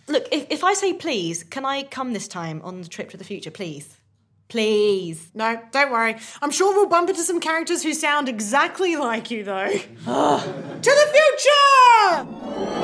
Look, 0.08 0.28
if, 0.32 0.46
if 0.50 0.64
I 0.64 0.74
say 0.74 0.92
please, 0.94 1.42
can 1.42 1.64
I 1.64 1.82
come 1.82 2.12
this 2.12 2.28
time 2.28 2.60
on 2.64 2.80
the 2.80 2.88
trip 2.88 3.10
to 3.10 3.16
the 3.16 3.24
future, 3.24 3.50
please? 3.50 3.96
Please. 4.48 5.30
No, 5.34 5.60
don't 5.72 5.92
worry. 5.92 6.16
I'm 6.40 6.50
sure 6.50 6.72
we'll 6.72 6.88
bump 6.88 7.10
into 7.10 7.22
some 7.22 7.40
characters 7.40 7.82
who 7.82 7.92
sound 7.92 8.28
exactly 8.30 8.96
like 8.96 9.30
you, 9.30 9.44
though. 9.44 9.68
to 9.68 9.80
the 10.82 11.06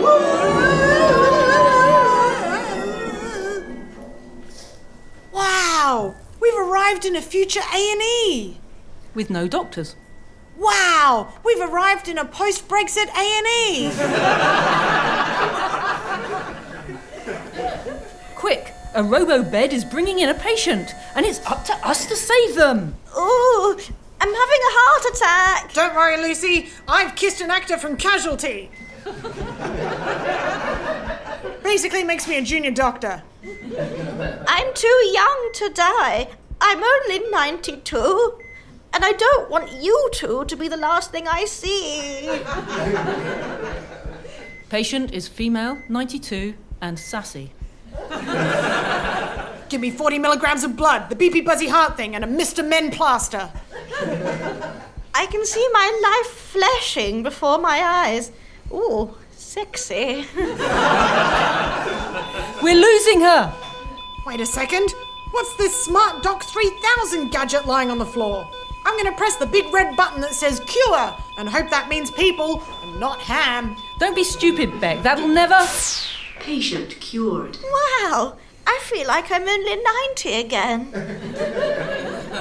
future! 0.02 1.80
wow, 5.34 6.14
we've 6.40 6.56
arrived 6.56 7.04
in 7.04 7.16
a 7.16 7.20
future 7.20 7.60
A&E. 7.74 8.56
With 9.14 9.28
no 9.28 9.46
doctors. 9.48 9.96
Wow, 10.56 11.32
we've 11.44 11.60
arrived 11.60 12.08
in 12.08 12.16
a 12.16 12.24
post-Brexit 12.24 13.08
A&E. 13.16 13.90
Quick, 18.36 18.72
a 18.94 19.02
robo 19.02 19.42
bed 19.42 19.72
is 19.72 19.84
bringing 19.84 20.20
in 20.20 20.28
a 20.28 20.34
patient, 20.34 20.94
and 21.16 21.26
it's 21.26 21.44
up 21.46 21.64
to 21.64 21.72
us 21.86 22.06
to 22.06 22.14
save 22.14 22.54
them. 22.54 22.94
Ooh, 23.18 23.78
I'm 24.20 24.32
having 24.32 24.60
a 24.62 24.72
heart 24.76 25.04
attack. 25.14 25.72
Don't 25.74 25.94
worry, 25.94 26.16
Lucy. 26.22 26.68
I've 26.86 27.16
kissed 27.16 27.40
an 27.40 27.50
actor 27.50 27.76
from 27.76 27.96
Casualty. 27.96 28.70
Basically 31.64 32.04
makes 32.04 32.28
me 32.28 32.36
a 32.36 32.42
junior 32.42 32.70
doctor. 32.70 33.22
I'm 33.42 34.74
too 34.74 35.00
young 35.12 35.50
to 35.54 35.70
die. 35.74 36.28
I'm 36.60 36.84
only 36.84 37.30
92. 37.30 38.38
And 38.92 39.04
I 39.04 39.12
don't 39.12 39.50
want 39.50 39.72
you 39.82 40.10
two 40.12 40.44
to 40.44 40.56
be 40.56 40.68
the 40.68 40.76
last 40.76 41.10
thing 41.10 41.26
I 41.26 41.46
see. 41.46 42.30
Patient 44.68 45.12
is 45.12 45.26
female, 45.26 45.78
92, 45.88 46.54
and 46.80 46.98
sassy. 46.98 47.52
Give 49.70 49.80
me 49.80 49.90
40 49.90 50.18
milligrams 50.18 50.64
of 50.64 50.76
blood, 50.76 51.08
the 51.08 51.16
beepy 51.16 51.44
buzzy 51.44 51.68
heart 51.68 51.96
thing, 51.96 52.14
and 52.14 52.24
a 52.24 52.28
Mr. 52.28 52.62
Men 52.66 52.90
plaster. 52.90 53.50
I 55.14 55.26
can 55.26 55.46
see 55.46 55.66
my 55.72 55.88
life 56.02 56.32
flashing 56.32 57.22
before 57.22 57.58
my 57.58 57.80
eyes. 57.82 58.30
Ooh, 58.70 59.16
sexy. 59.54 60.26
We're 62.60 62.74
losing 62.74 63.20
her! 63.20 63.54
Wait 64.26 64.40
a 64.40 64.46
second. 64.46 64.92
What's 65.30 65.54
this 65.54 65.84
Smart 65.84 66.24
Doc 66.24 66.42
3000 66.42 67.30
gadget 67.30 67.64
lying 67.64 67.88
on 67.88 67.98
the 67.98 68.04
floor? 68.04 68.50
I'm 68.84 68.94
going 68.94 69.12
to 69.12 69.16
press 69.16 69.36
the 69.36 69.46
big 69.46 69.72
red 69.72 69.96
button 69.96 70.20
that 70.22 70.34
says 70.34 70.58
cure 70.66 71.16
and 71.38 71.48
hope 71.48 71.70
that 71.70 71.88
means 71.88 72.10
people 72.10 72.64
and 72.82 72.98
not 72.98 73.20
ham. 73.20 73.76
Don't 74.00 74.16
be 74.16 74.24
stupid, 74.24 74.80
Bec. 74.80 75.04
That'll 75.04 75.28
never. 75.28 75.60
Patient 76.40 76.98
cured. 76.98 77.56
Wow, 77.62 78.36
I 78.66 78.80
feel 78.82 79.06
like 79.06 79.30
I'm 79.30 79.48
only 79.48 79.76
90 80.08 80.32
again. 80.32 80.88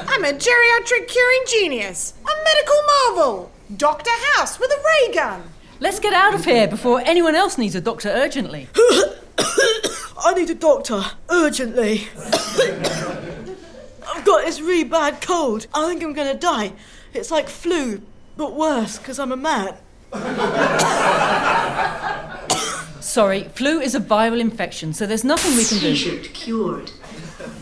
I'm 0.08 0.26
a 0.26 0.34
geriatric 0.34 1.08
curing 1.08 1.44
genius, 1.46 2.16
a 2.26 2.44
medical 2.44 2.82
marvel, 2.88 3.52
Dr. 3.78 4.10
House 4.34 4.60
with 4.60 4.72
a 4.72 4.82
ray 4.84 5.14
gun. 5.14 5.53
Let's 5.84 6.00
get 6.00 6.14
out 6.14 6.34
of 6.34 6.46
here 6.46 6.66
before 6.66 7.02
anyone 7.02 7.36
else 7.36 7.58
needs 7.58 7.76
a 7.76 7.82
doctor 7.82 8.08
urgently. 8.08 8.70
I 9.38 10.34
need 10.34 10.50
a 10.50 10.56
doctor 10.56 11.04
urgently. 11.30 12.08
I've 14.08 14.24
got 14.24 14.46
this 14.46 14.62
really 14.62 14.86
bad 14.86 15.20
cold. 15.20 15.68
I 15.74 15.90
think 15.90 16.02
I'm 16.02 16.14
gonna 16.14 16.36
die. 16.36 16.72
It's 17.14 17.32
like 17.32 17.50
flu, 17.50 18.02
but 18.38 18.56
worse 18.56 18.98
because 18.98 19.20
I'm 19.20 19.34
a 19.34 19.36
man. 19.36 19.76
Sorry, 23.02 23.44
flu 23.50 23.82
is 23.82 23.94
a 23.94 24.00
viral 24.00 24.40
infection, 24.40 24.94
so 24.94 25.06
there's 25.06 25.26
nothing 25.26 25.58
we 25.58 25.66
can 25.66 25.80
do. 25.80 25.90
Patient 25.90 26.34
cured. 26.34 26.94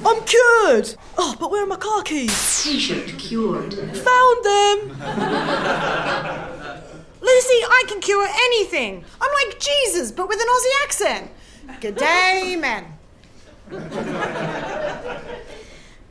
I'm 0.06 0.24
cured. 0.26 0.94
Oh, 1.18 1.36
but 1.40 1.50
where 1.50 1.64
are 1.64 1.68
my 1.68 1.76
car 1.76 2.04
keys? 2.04 2.64
Patient 2.64 3.18
cured. 3.18 3.74
Found 3.74 4.46
them. 4.46 4.92
Lucy, 7.22 7.54
I 7.64 7.84
can 7.88 8.02
cure 8.02 8.28
anything. 8.28 9.04
I'm 9.22 9.32
like 9.46 9.60
Jesus, 9.60 10.12
but 10.12 10.28
with 10.28 10.40
an 10.42 10.48
Aussie 10.48 10.84
accent. 10.84 11.32
Good 11.80 11.96
day, 11.96 12.58
men. 12.60 12.86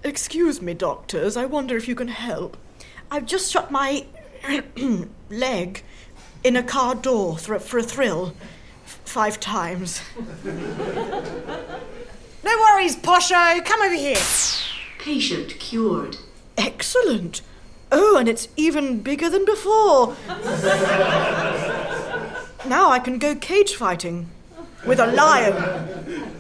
Excuse 0.03 0.63
me, 0.63 0.73
doctors. 0.75 1.37
I 1.37 1.45
wonder 1.47 1.77
if 1.77 1.87
you 1.89 1.95
can 1.95 2.09
help. 2.09 2.57
I've 3.11 3.27
just 3.27 3.47
struck 3.49 3.71
my 3.71 4.07
leg 5.31 5.83
in 6.45 6.57
a 6.57 6.63
car 6.63 6.95
door 6.95 7.37
for, 7.37 7.59
for 7.59 7.79
a 7.79 7.83
thrill 7.83 8.35
f- 8.87 9.01
five 9.05 9.39
times. 9.41 10.01
No 12.43 12.57
worries, 12.59 12.97
Posho. 12.97 13.63
Come 13.65 13.83
over 13.83 13.95
here. 13.95 14.17
Patient 14.99 15.59
cured. 15.59 16.17
Excellent. 16.57 17.43
Oh, 17.93 18.17
and 18.19 18.29
it's 18.29 18.49
even 18.57 19.01
bigger 19.01 19.29
than 19.29 19.45
before. 19.45 20.17
now 22.67 22.91
I 22.91 23.01
can 23.03 23.19
go 23.19 23.35
cage 23.35 23.75
fighting 23.75 24.29
with 24.87 25.01
a 25.01 25.07
lion. 25.07 26.35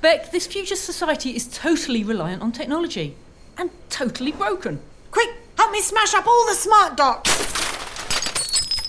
Bec, 0.00 0.30
this 0.32 0.46
future 0.46 0.76
society 0.76 1.36
is 1.36 1.46
totally 1.46 2.04
reliant 2.04 2.42
on 2.42 2.52
technology. 2.52 3.16
And 3.58 3.70
totally 3.90 4.32
broken. 4.32 4.80
Quick, 5.10 5.30
help 5.56 5.72
me 5.72 5.80
smash 5.80 6.14
up 6.14 6.26
all 6.26 6.46
the 6.46 6.54
smart 6.54 6.96
docs. 6.96 7.30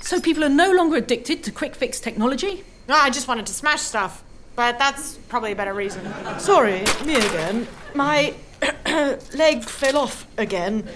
So 0.05 0.21
people 0.21 0.43
are 0.43 0.49
no 0.49 0.71
longer 0.71 0.97
addicted 0.97 1.43
to 1.43 1.51
quick 1.51 1.75
fix 1.75 1.99
technology? 1.99 2.63
No, 2.87 2.95
I 2.95 3.09
just 3.09 3.27
wanted 3.27 3.45
to 3.47 3.53
smash 3.53 3.81
stuff, 3.81 4.23
but 4.55 4.79
that's 4.79 5.15
probably 5.27 5.51
a 5.51 5.55
better 5.55 5.73
reason. 5.73 6.05
Sorry, 6.39 6.83
me 7.05 7.15
again. 7.15 7.67
My 7.93 8.33
leg 9.33 9.63
fell 9.63 9.97
off 9.97 10.27
again 10.37 10.87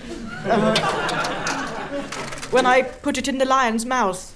uh, 0.45 0.75
when 2.51 2.65
I 2.65 2.81
put 2.81 3.17
it 3.17 3.27
in 3.27 3.37
the 3.37 3.45
lion's 3.45 3.85
mouth, 3.85 4.35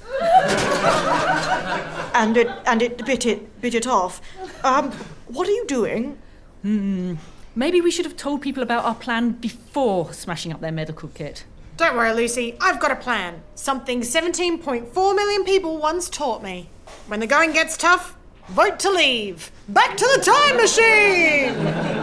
and 2.14 2.38
it 2.38 2.48
and 2.66 2.82
it 2.82 3.06
bit 3.06 3.26
it 3.26 3.62
bit 3.62 3.74
it 3.74 3.88
off. 3.88 4.22
Um, 4.64 4.92
what 5.28 5.48
are 5.48 5.52
you 5.52 5.66
doing? 5.68 6.18
Hmm. 6.62 7.16
Maybe 7.58 7.80
we 7.80 7.90
should 7.90 8.06
have 8.06 8.18
told 8.18 8.42
people 8.42 8.62
about 8.62 8.84
our 8.84 8.96
plan 8.96 9.32
before 9.32 10.12
smashing 10.12 10.52
up 10.52 10.60
their 10.60 10.74
medical 10.74 11.08
kit. 11.10 11.46
Don't 11.78 11.96
worry, 11.96 12.14
Lucy. 12.14 12.58
I've 12.60 12.80
got 12.80 12.92
a 12.92 12.96
plan. 12.96 13.44
Something 13.56 14.02
17.4 14.02 15.16
million 15.16 15.44
people 15.46 15.78
once 15.78 16.10
taught 16.10 16.44
me. 16.44 16.70
When 17.08 17.20
the 17.22 17.28
going 17.28 17.54
gets 17.54 17.78
tough, 17.78 18.18
vote 18.50 18.80
to 18.80 18.92
leave. 18.92 19.52
Back 19.70 19.96
to 19.98 20.06
the 20.16 20.22
time 20.24 20.58
machine! 20.58 21.95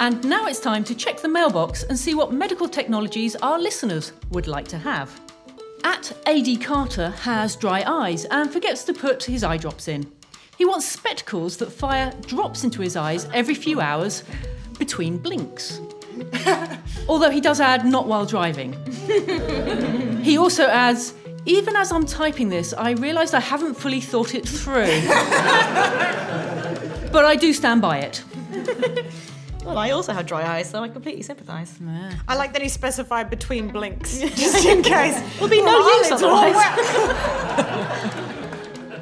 And 0.00 0.24
now 0.24 0.46
it's 0.46 0.60
time 0.60 0.82
to 0.84 0.94
check 0.94 1.20
the 1.20 1.28
mailbox 1.28 1.82
and 1.82 1.98
see 1.98 2.14
what 2.14 2.32
medical 2.32 2.66
technologies 2.66 3.36
our 3.36 3.58
listeners 3.58 4.14
would 4.30 4.46
like 4.46 4.66
to 4.68 4.78
have. 4.78 5.20
At 5.84 6.10
AD 6.26 6.62
Carter 6.62 7.10
has 7.10 7.54
dry 7.54 7.84
eyes 7.86 8.24
and 8.24 8.50
forgets 8.50 8.82
to 8.84 8.94
put 8.94 9.22
his 9.22 9.44
eye 9.44 9.58
drops 9.58 9.88
in. 9.88 10.10
He 10.56 10.64
wants 10.64 10.86
spectacles 10.86 11.58
that 11.58 11.70
fire 11.70 12.14
drops 12.26 12.64
into 12.64 12.80
his 12.80 12.96
eyes 12.96 13.28
every 13.34 13.54
few 13.54 13.82
hours 13.82 14.24
between 14.78 15.18
blinks. 15.18 15.82
Although 17.06 17.30
he 17.30 17.42
does 17.42 17.60
add 17.60 17.84
not 17.84 18.06
while 18.06 18.24
driving. 18.24 18.72
he 20.22 20.38
also 20.38 20.66
adds, 20.66 21.12
even 21.44 21.76
as 21.76 21.92
I'm 21.92 22.06
typing 22.06 22.48
this, 22.48 22.72
I 22.72 22.92
realised 22.92 23.34
I 23.34 23.40
haven't 23.40 23.74
fully 23.74 24.00
thought 24.00 24.34
it 24.34 24.48
through. 24.48 24.86
but 27.12 27.26
I 27.26 27.36
do 27.36 27.52
stand 27.52 27.82
by 27.82 27.98
it. 27.98 28.24
Well, 29.64 29.78
I 29.78 29.90
also 29.90 30.12
have 30.12 30.26
dry 30.26 30.44
eyes, 30.56 30.68
so 30.70 30.82
I 30.82 30.88
completely 30.88 31.22
sympathise. 31.22 31.78
I 32.28 32.34
like 32.36 32.52
that 32.54 32.62
he 32.62 32.68
specified 32.68 33.30
between 33.30 33.68
blinks, 33.68 34.18
just 34.18 34.64
in 34.64 34.82
case. 34.94 35.20
Will 35.40 35.48
be 35.48 35.62
no 35.62 35.70
Oh, 35.72 35.98
use 35.98 36.10
it's 36.10 36.22
all 36.22 36.34
otherwise. 36.36 36.66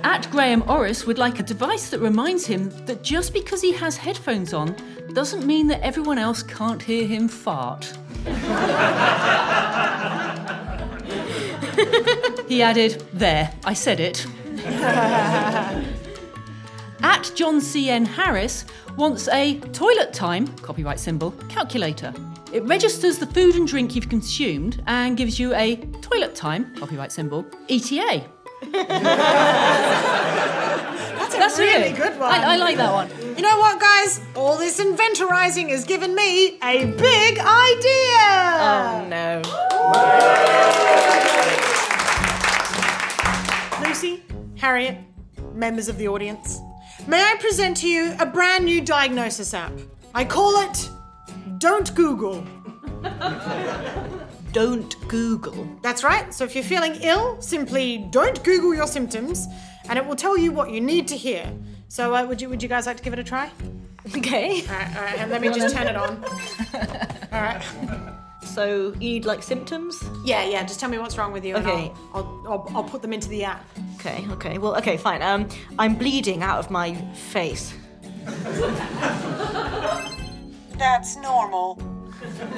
At 0.05 0.31
Graham 0.31 0.63
Orris 0.69 1.07
would 1.07 1.19
like 1.19 1.41
a 1.41 1.43
device 1.43 1.91
that 1.91 1.99
reminds 2.01 2.47
him 2.47 2.71
that 2.87 3.03
just 3.03 3.33
because 3.33 3.61
he 3.61 3.73
has 3.73 3.97
headphones 3.97 4.55
on 4.55 4.77
doesn't 5.13 5.45
mean 5.47 5.67
that 5.69 5.81
everyone 5.83 6.19
else 6.19 6.43
can't 6.43 6.81
hear 6.83 7.07
him 7.07 7.29
fart. 7.29 7.93
he 12.49 12.63
added, 12.63 13.03
There, 13.13 13.53
I 13.65 13.75
said 13.75 14.01
it. 14.01 14.27
At 17.03 17.31
John 17.35 17.61
C.N. 17.61 18.05
Harris 18.05 18.65
wants 18.97 19.29
a 19.29 19.59
toilet 19.73 20.13
time, 20.13 20.47
copyright 20.59 20.99
symbol, 20.99 21.31
calculator. 21.49 22.13
It 22.53 22.65
registers 22.65 23.19
the 23.19 23.27
food 23.27 23.55
and 23.57 23.69
drink 23.69 23.95
you've 23.95 24.09
consumed 24.09 24.83
and 24.87 25.17
gives 25.17 25.39
you 25.39 25.55
a 25.55 25.77
toilet 26.01 26.35
time, 26.35 26.75
copyright 26.77 27.13
symbol, 27.13 27.45
ETA. 27.69 28.25
That's 31.19 31.35
a 31.35 31.39
That's 31.39 31.59
really 31.59 31.91
it. 31.91 31.97
good 31.97 32.19
one. 32.19 32.33
I, 32.33 32.55
I 32.55 32.57
like 32.57 32.77
that 32.79 32.93
one. 32.93 33.09
You 33.37 33.43
know 33.43 33.59
what, 33.59 33.79
guys? 33.81 34.21
All 34.35 34.57
this 34.57 34.81
inventorizing 34.81 35.69
has 35.69 35.85
given 35.85 36.15
me 36.15 36.59
a 36.63 36.87
big 36.87 37.39
idea. 37.39 38.19
Oh 38.61 39.07
no. 39.09 39.43
Lucy, 43.87 44.23
Harriet, 44.57 44.99
members 45.55 45.89
of 45.89 45.99
the 45.99 46.09
audience, 46.09 46.61
may 47.09 47.21
I 47.23 47.37
present 47.41 47.77
to 47.79 47.89
you 47.89 48.15
a 48.21 48.27
brand 48.27 48.65
new 48.65 48.81
diagnosis 48.81 49.53
app? 49.55 49.73
I 50.15 50.25
call 50.25 50.63
it 50.71 50.89
Don't 51.59 51.93
Google. 51.95 52.45
Don't 54.53 55.09
Google. 55.09 55.69
That's 55.83 56.03
right. 56.05 56.33
So 56.33 56.45
if 56.45 56.55
you're 56.55 56.65
feeling 56.65 56.95
ill, 57.03 57.41
simply 57.41 58.09
don't 58.11 58.43
Google 58.45 58.75
your 58.75 58.87
symptoms, 58.87 59.47
and 59.89 59.99
it 59.99 60.07
will 60.07 60.17
tell 60.17 60.39
you 60.39 60.53
what 60.53 60.71
you 60.71 60.81
need 60.81 61.07
to 61.09 61.17
hear. 61.17 61.53
So 61.89 62.15
uh, 62.15 62.25
would 62.27 62.41
you 62.41 62.49
would 62.49 62.63
you 62.63 62.69
guys 62.69 62.87
like 62.87 62.97
to 62.97 63.03
give 63.03 63.13
it 63.13 63.19
a 63.19 63.25
try? 63.25 63.51
Okay. 64.17 64.63
All 64.63 64.75
right, 64.75 64.97
all 64.97 65.03
right. 65.03 65.19
And 65.19 65.31
let 65.31 65.43
me 65.43 65.49
just 65.51 65.75
turn 65.77 65.87
it 65.87 65.97
on. 65.97 66.25
All 67.33 67.43
right. 67.43 67.63
So 68.43 68.93
you 68.95 69.11
need 69.11 69.27
like 69.27 69.43
symptoms? 69.43 70.03
Yeah, 70.25 70.45
yeah. 70.45 70.63
Just 70.65 70.81
tell 70.81 70.89
me 70.89 70.97
what's 70.99 71.19
wrong 71.19 71.31
with 71.31 71.45
you, 71.45 71.57
and 71.57 71.67
Okay. 71.67 71.93
I'll, 72.15 72.25
I'll, 72.47 72.49
I'll 72.49 72.77
I'll 72.77 72.85
put 72.85 73.03
them 73.03 73.13
into 73.13 73.29
the 73.29 73.45
app. 73.45 73.65
Okay, 73.99 74.25
okay. 74.31 74.59
Well, 74.59 74.77
okay, 74.77 74.97
fine. 74.97 75.23
Um, 75.23 75.49
I'm 75.77 75.97
bleeding 75.97 76.41
out 76.41 76.61
of 76.61 76.71
my 76.71 76.95
face. 77.15 77.75
That's 80.79 81.17
normal. 81.17 81.83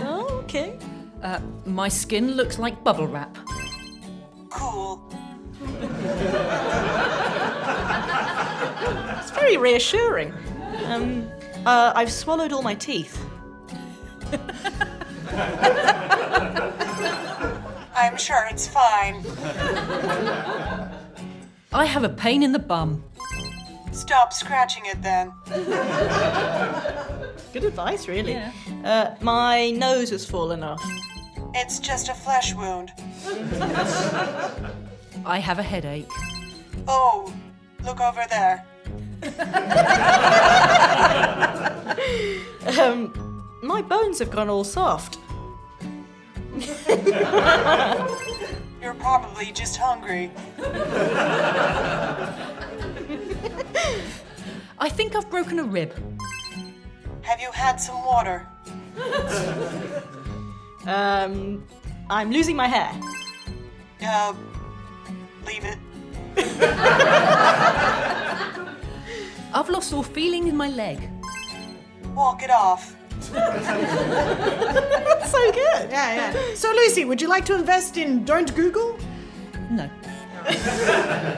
Oh, 0.05 0.43
okay. 0.45 0.79
Uh, 1.23 1.41
my 1.65 1.89
skin 1.89 2.33
looks 2.33 2.59
like 2.59 2.85
bubble 2.85 3.07
wrap. 3.07 3.39
Cool. 4.51 5.03
It's 9.19 9.31
very 9.31 9.57
reassuring. 9.57 10.35
Um, 10.85 11.27
uh, 11.65 11.93
I've 11.97 12.13
swallowed 12.13 12.53
all 12.53 12.61
my 12.63 12.75
teeth. 12.75 13.19
I'm 17.95 18.19
sure 18.19 18.47
it's 18.51 18.69
fine. 18.69 19.25
I 21.73 21.85
have 21.85 22.05
a 22.05 22.09
pain 22.09 22.43
in 22.43 22.53
the 22.53 22.59
bum. 22.59 23.05
Stop 23.93 24.33
scratching 24.33 24.87
it 24.87 25.03
then. 25.03 25.33
Good 27.53 27.65
advice, 27.65 28.09
really. 28.09 28.41
Uh, 28.85 29.15
my 29.21 29.71
nose 29.71 30.11
has 30.11 30.25
fallen 30.25 30.63
off. 30.63 30.83
It's 31.55 31.79
just 31.79 32.09
a 32.09 32.15
flesh 32.15 32.55
wound. 32.55 32.93
I 35.25 35.39
have 35.39 35.59
a 35.59 35.63
headache. 35.63 36.09
Oh, 36.89 37.33
look 37.85 38.01
over 38.01 38.25
there. 38.31 38.65
Um, 42.79 43.13
my 43.63 43.83
bones 43.83 44.21
have 44.21 44.31
gone 44.31 44.49
all 44.49 44.65
soft. 44.65 45.19
You're 48.81 48.95
probably 48.95 49.53
just 49.53 49.77
hungry. 49.77 50.31
I 54.79 54.89
think 54.89 55.15
I've 55.15 55.29
broken 55.29 55.59
a 55.59 55.65
rib. 55.65 55.93
Have 57.23 57.41
you 57.41 57.51
had 57.53 57.77
some 57.77 58.03
water? 58.05 58.47
Um, 60.87 61.63
I'm 62.09 62.31
losing 62.31 62.57
my 62.57 62.67
hair. 62.67 62.91
Uh, 64.03 64.33
leave 65.47 65.65
it. 65.65 65.79
I've 69.53 69.69
lost 69.69 69.93
all 69.93 70.03
feeling 70.03 70.49
in 70.49 70.57
my 70.57 70.69
leg. 70.71 70.99
Walk 72.15 72.43
it 72.43 72.51
off. 72.51 72.97
That's 73.33 75.31
so 75.31 75.53
good. 75.53 75.91
Yeah, 75.91 76.33
yeah. 76.33 76.55
So 76.55 76.71
Lucy, 76.73 77.05
would 77.05 77.21
you 77.21 77.29
like 77.29 77.45
to 77.47 77.55
invest 77.55 77.97
in 77.97 78.25
Don't 78.25 78.55
Google? 78.55 78.99
No. 79.71 79.89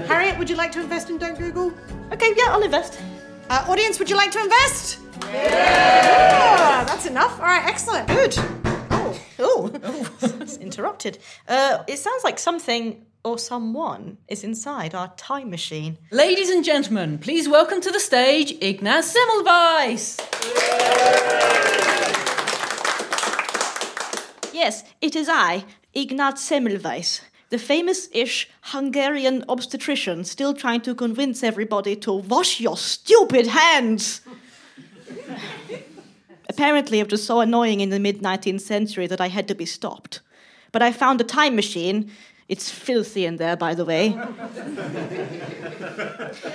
Harriet, 0.07 0.39
would 0.39 0.49
you 0.49 0.57
like 0.57 0.73
to 0.73 0.81
invest 0.81 1.11
in 1.11 1.19
Don't 1.19 1.39
Google? 1.39 1.73
Okay, 2.13 2.33
yeah, 2.37 2.47
I'll 2.49 2.63
invest. 2.63 3.01
Uh, 3.51 3.65
audience, 3.69 3.99
would 3.99 4.09
you 4.09 4.17
like 4.17 4.31
to 4.31 4.41
invest? 4.41 5.01
Yeah. 5.33 6.85
That's 6.85 7.07
enough. 7.07 7.39
All 7.41 7.47
right, 7.47 7.67
excellent. 7.67 8.09
Good. 8.09 8.35
Oh, 9.39 9.71
oh, 9.83 10.11
it's 10.41 10.57
interrupted. 10.59 11.19
Uh, 11.49 11.83
it 11.89 11.99
sounds 11.99 12.23
like 12.25 12.39
something 12.39 13.05
or 13.25 13.39
someone 13.39 14.19
is 14.29 14.45
inside 14.45 14.95
our 14.95 15.09
time 15.17 15.51
machine. 15.51 15.99
Ladies 16.11 16.51
and 16.51 16.65
gentlemen, 16.65 17.19
please 17.19 17.49
welcome 17.49 17.81
to 17.81 17.91
the 17.91 18.01
stage 18.01 18.53
Ignaz 18.61 19.15
Semmelweis. 19.15 20.19
Yes, 24.65 24.85
it 25.01 25.17
is 25.17 25.29
I, 25.29 25.65
Ignaz 25.93 26.35
Semmelweis, 26.35 27.21
the 27.51 27.59
famous-ish 27.59 28.49
Hungarian 28.73 29.45
obstetrician 29.49 30.23
still 30.23 30.55
trying 30.55 30.83
to 30.83 30.95
convince 30.95 31.43
everybody 31.43 31.97
to 31.97 32.13
wash 32.13 32.61
your 32.61 32.77
stupid 32.77 33.49
hands. 33.49 34.21
Apparently, 36.49 37.01
it 37.01 37.11
was 37.11 37.27
so 37.27 37.41
annoying 37.41 37.81
in 37.81 37.91
the 37.91 37.99
mid 37.99 38.23
19th 38.23 38.61
century 38.61 39.09
that 39.09 39.21
I 39.21 39.27
had 39.27 39.49
to 39.49 39.55
be 39.57 39.67
stopped. 39.67 40.21
But 40.71 40.81
I 40.81 40.93
found 40.93 41.21
a 41.21 41.25
time 41.25 41.57
machine. 41.57 42.13
It's 42.49 42.71
filthy 42.71 43.27
in 43.27 43.39
there, 43.39 43.57
by 43.57 43.75
the 43.75 43.85
way. 43.85 44.11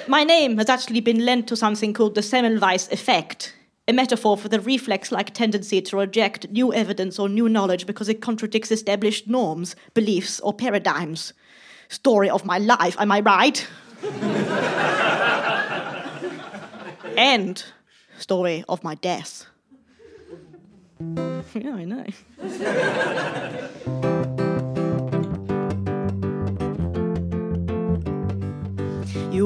My 0.07 0.23
name 0.23 0.57
has 0.59 0.69
actually 0.69 1.01
been 1.01 1.25
lent 1.25 1.49
to 1.49 1.57
something 1.57 1.93
called 1.93 2.15
the 2.15 2.21
Semmelweis 2.21 2.89
effect, 2.89 3.53
a 3.87 3.93
metaphor 3.93 4.37
for 4.37 4.49
the 4.49 4.59
reflex 4.59 5.11
like 5.11 5.33
tendency 5.33 5.81
to 5.81 5.97
reject 5.97 6.49
new 6.49 6.73
evidence 6.73 7.17
or 7.17 7.29
new 7.29 7.47
knowledge 7.47 7.85
because 7.85 8.09
it 8.09 8.21
contradicts 8.21 8.71
established 8.71 9.27
norms, 9.27 9.75
beliefs, 9.93 10.39
or 10.41 10.53
paradigms. 10.53 11.33
Story 11.87 12.29
of 12.29 12.45
my 12.45 12.57
life, 12.57 12.97
am 12.99 13.11
I 13.11 13.21
right? 13.21 13.65
and 17.17 17.63
story 18.19 18.65
of 18.67 18.83
my 18.83 18.95
death. 18.95 19.45
yeah, 21.53 21.75
I 21.75 21.85
know. 21.85 22.05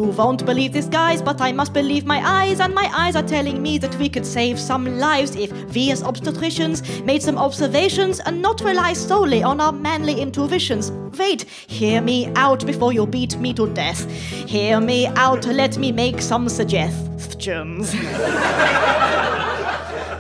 You 0.02 0.08
won't 0.08 0.48
believe 0.48 0.74
this, 0.74 0.88
guys, 0.88 1.22
but 1.22 1.42
I 1.42 1.52
must 1.52 1.74
believe 1.74 2.08
my 2.08 2.28
eyes, 2.28 2.60
and 2.60 2.74
my 2.74 2.90
eyes 2.92 3.16
are 3.16 3.22
telling 3.22 3.62
me 3.62 3.78
that 3.78 3.96
we 4.00 4.10
could 4.10 4.26
save 4.26 4.60
some 4.60 4.98
lives 4.98 5.36
if 5.36 5.52
we 5.76 5.92
as 5.92 6.02
obstetricians 6.02 7.06
made 7.06 7.22
some 7.22 7.38
observations 7.38 8.20
and 8.20 8.42
not 8.42 8.62
rely 8.62 8.94
solely 8.94 9.44
on 9.44 9.62
our 9.62 9.72
manly 9.72 10.20
intuitions. 10.20 10.92
Wait, 11.20 11.44
hear 11.44 12.02
me 12.02 12.32
out 12.34 12.66
before 12.66 12.92
you 12.92 13.06
beat 13.06 13.38
me 13.38 13.54
to 13.54 13.72
death. 13.76 14.10
Hear 14.50 14.82
me 14.82 15.06
out, 15.06 15.46
let 15.46 15.78
me 15.78 15.92
make 15.92 16.20
some 16.20 16.50
suggestions. 16.50 17.94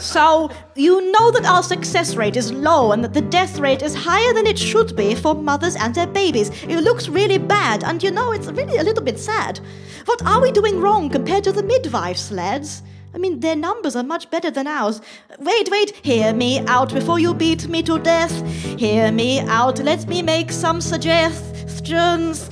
So, 0.02 0.50
you 0.76 1.12
know 1.12 1.30
that 1.30 1.46
our 1.46 1.62
success 1.62 2.16
rate 2.16 2.36
is 2.36 2.52
low 2.52 2.92
and 2.92 3.04
that 3.04 3.14
the 3.14 3.22
death 3.22 3.60
rate 3.60 3.84
is 3.84 3.94
higher 3.94 4.34
than 4.34 4.48
it 4.48 4.58
should 4.58 4.96
be 4.96 5.14
for 5.14 5.36
mothers 5.36 5.76
and 5.76 5.94
their 5.94 6.08
babies. 6.08 6.50
It 6.64 6.82
looks 6.82 7.08
really 7.08 7.38
bad, 7.38 7.84
and 7.84 8.02
you 8.02 8.10
know, 8.10 8.32
it's 8.32 8.48
really 8.48 8.78
a 8.78 8.84
little 8.84 9.04
bit 9.04 9.20
sad. 9.20 9.60
What 10.06 10.26
are 10.26 10.42
we 10.42 10.52
doing 10.52 10.82
wrong 10.82 11.12
compared 11.12 11.44
to 11.44 11.52
the 11.52 11.62
midwives, 11.62 12.32
lads? 12.32 12.82
I 13.14 13.20
mean, 13.20 13.42
their 13.42 13.56
numbers 13.56 13.96
are 13.96 14.04
much 14.04 14.32
better 14.32 14.50
than 14.50 14.66
ours. 14.66 15.02
Wait, 15.38 15.70
wait, 15.70 15.96
hear 16.04 16.34
me 16.34 16.62
out 16.66 16.92
before 16.92 17.20
you 17.20 17.36
beat 17.36 17.68
me 17.68 17.84
to 17.84 18.00
death. 18.00 18.32
Hear 18.80 19.12
me 19.12 19.42
out, 19.42 19.78
let 19.80 20.08
me 20.08 20.24
make 20.24 20.52
some 20.52 20.82
suggestions. 20.82 22.50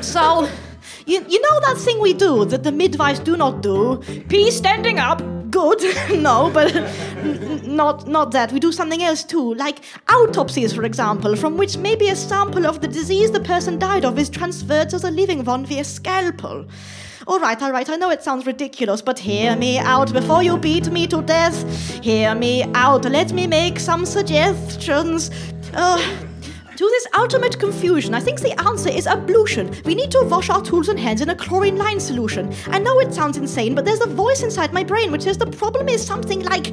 So, 0.00 0.48
you, 1.06 1.24
you 1.28 1.40
know 1.40 1.60
that 1.60 1.76
thing 1.78 2.00
we 2.00 2.14
do 2.14 2.44
that 2.46 2.64
the 2.64 2.72
midwives 2.72 3.20
do 3.20 3.36
not 3.36 3.62
do? 3.62 3.98
Pee 4.28 4.50
standing 4.50 4.98
up. 4.98 5.22
Good. 5.54 5.84
no, 6.20 6.50
but 6.52 6.74
not 7.64 8.08
not 8.08 8.32
that. 8.32 8.50
We 8.50 8.58
do 8.58 8.72
something 8.72 9.04
else 9.04 9.22
too, 9.22 9.54
like 9.54 9.78
autopsies, 10.08 10.72
for 10.72 10.82
example, 10.82 11.36
from 11.36 11.56
which 11.56 11.76
maybe 11.76 12.08
a 12.08 12.16
sample 12.16 12.66
of 12.66 12.80
the 12.80 12.88
disease 12.88 13.30
the 13.30 13.38
person 13.38 13.78
died 13.78 14.04
of 14.04 14.18
is 14.18 14.28
transferred 14.28 14.90
to 14.90 14.98
the 14.98 15.12
living 15.12 15.44
one 15.44 15.64
via 15.64 15.84
scalpel. 15.84 16.66
All 17.28 17.38
right, 17.38 17.62
all 17.62 17.70
right, 17.70 17.88
I 17.88 17.94
know 17.94 18.10
it 18.10 18.24
sounds 18.24 18.46
ridiculous, 18.46 19.00
but 19.00 19.16
hear 19.16 19.54
me 19.54 19.78
out 19.78 20.12
before 20.12 20.42
you 20.42 20.58
beat 20.58 20.90
me 20.90 21.06
to 21.06 21.22
death. 21.22 21.56
Hear 22.02 22.34
me 22.34 22.64
out, 22.74 23.04
let 23.04 23.32
me 23.32 23.46
make 23.46 23.78
some 23.78 24.04
suggestions. 24.04 25.30
Uh, 25.72 26.02
to 26.76 26.84
this 26.84 27.06
ultimate 27.16 27.58
confusion, 27.60 28.14
I 28.14 28.20
think 28.20 28.40
the 28.40 28.58
answer 28.60 28.88
is 28.88 29.06
ablution. 29.06 29.74
We 29.84 29.94
need 29.94 30.10
to 30.10 30.24
wash 30.24 30.50
our 30.50 30.60
tools 30.60 30.88
and 30.88 30.98
hands 30.98 31.20
in 31.20 31.30
a 31.30 31.34
chlorine 31.36 31.76
lime 31.76 32.00
solution. 32.00 32.52
I 32.66 32.80
know 32.80 32.98
it 32.98 33.14
sounds 33.14 33.36
insane, 33.36 33.76
but 33.76 33.84
there's 33.84 34.00
a 34.00 34.08
voice 34.08 34.42
inside 34.42 34.72
my 34.72 34.82
brain 34.82 35.12
which 35.12 35.22
says 35.22 35.38
the 35.38 35.46
problem 35.46 35.88
is 35.88 36.04
something 36.04 36.42
like, 36.42 36.72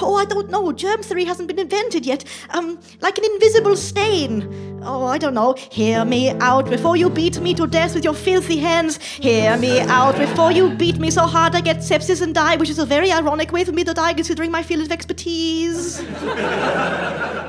oh, 0.00 0.16
I 0.16 0.24
don't 0.24 0.48
know, 0.48 0.72
germ 0.72 1.02
theory 1.02 1.24
hasn't 1.24 1.48
been 1.48 1.58
invented 1.58 2.06
yet. 2.06 2.24
Um, 2.50 2.80
like 3.02 3.18
an 3.18 3.24
invisible 3.24 3.76
stain. 3.76 4.80
Oh, 4.82 5.04
I 5.06 5.18
don't 5.18 5.34
know. 5.34 5.54
Hear 5.70 6.04
me 6.06 6.30
out 6.30 6.70
before 6.70 6.96
you 6.96 7.10
beat 7.10 7.38
me 7.40 7.54
to 7.54 7.66
death 7.66 7.94
with 7.94 8.04
your 8.04 8.14
filthy 8.14 8.56
hands. 8.56 8.96
Hear 9.02 9.58
me 9.58 9.80
out 9.80 10.16
before 10.16 10.52
you 10.52 10.70
beat 10.70 10.98
me 10.98 11.10
so 11.10 11.26
hard 11.26 11.54
I 11.54 11.60
get 11.60 11.78
sepsis 11.78 12.22
and 12.22 12.34
die, 12.34 12.56
which 12.56 12.70
is 12.70 12.78
a 12.78 12.86
very 12.86 13.12
ironic 13.12 13.52
way 13.52 13.64
for 13.64 13.72
me 13.72 13.84
to 13.84 13.92
die 13.92 14.14
considering 14.14 14.50
my 14.50 14.62
field 14.62 14.82
of 14.82 14.92
expertise. 14.92 16.02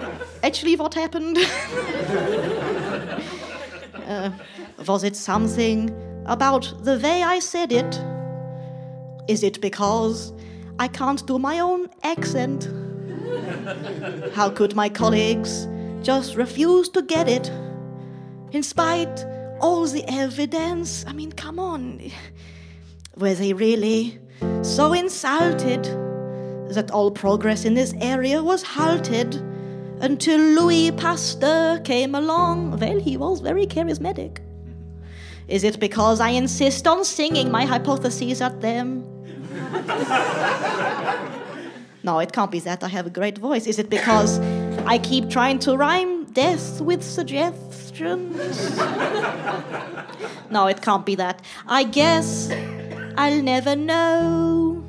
Actually, 0.45 0.75
what 0.75 0.93
happened? 0.93 1.37
Uh, 4.07 4.29
was 4.85 5.03
it 5.03 5.15
something 5.15 5.89
about 6.27 6.71
the 6.83 6.99
way 6.99 7.23
I 7.23 7.39
said 7.39 7.71
it? 7.71 7.99
Is 9.27 9.41
it 9.41 9.59
because 9.59 10.31
I 10.77 10.87
can't 10.87 11.25
do 11.25 11.39
my 11.39 11.57
own 11.57 11.89
accent? 12.03 12.69
How 14.35 14.51
could 14.51 14.75
my 14.75 14.89
colleagues 14.89 15.67
just 16.03 16.35
refuse 16.35 16.87
to 16.89 17.01
get 17.01 17.27
it? 17.27 17.49
In 18.51 18.61
spite 18.61 19.25
all 19.59 19.87
the 19.87 20.03
evidence, 20.07 21.03
I 21.07 21.13
mean, 21.13 21.31
come 21.31 21.57
on. 21.57 21.99
Were 23.17 23.33
they 23.33 23.53
really 23.53 24.19
so 24.61 24.93
insulted 24.93 25.83
that 26.75 26.91
all 26.91 27.09
progress 27.09 27.65
in 27.65 27.73
this 27.73 27.95
area 27.99 28.43
was 28.43 28.61
halted? 28.61 29.41
Until 30.01 30.39
Louis 30.39 30.91
Pasteur 30.91 31.79
came 31.79 32.15
along. 32.15 32.79
Well, 32.79 32.99
he 32.99 33.17
was 33.17 33.41
very 33.41 33.65
charismatic. 33.65 34.39
Is 35.47 35.63
it 35.63 35.79
because 35.79 36.19
I 36.19 36.29
insist 36.29 36.87
on 36.87 37.05
singing 37.05 37.51
my 37.51 37.65
hypotheses 37.65 38.41
at 38.41 38.61
them? 38.61 39.03
no, 42.03 42.19
it 42.19 42.33
can't 42.33 42.51
be 42.51 42.59
that 42.61 42.83
I 42.83 42.87
have 42.87 43.05
a 43.05 43.09
great 43.09 43.37
voice. 43.37 43.67
Is 43.67 43.79
it 43.79 43.89
because 43.89 44.39
I 44.85 44.97
keep 44.97 45.29
trying 45.29 45.59
to 45.59 45.77
rhyme 45.77 46.25
death 46.25 46.81
with 46.81 47.03
suggestions? 47.03 48.77
no, 50.49 50.67
it 50.67 50.81
can't 50.81 51.05
be 51.05 51.15
that. 51.15 51.41
I 51.67 51.83
guess 51.83 52.51
I'll 53.17 53.41
never 53.41 53.75
know 53.75 54.84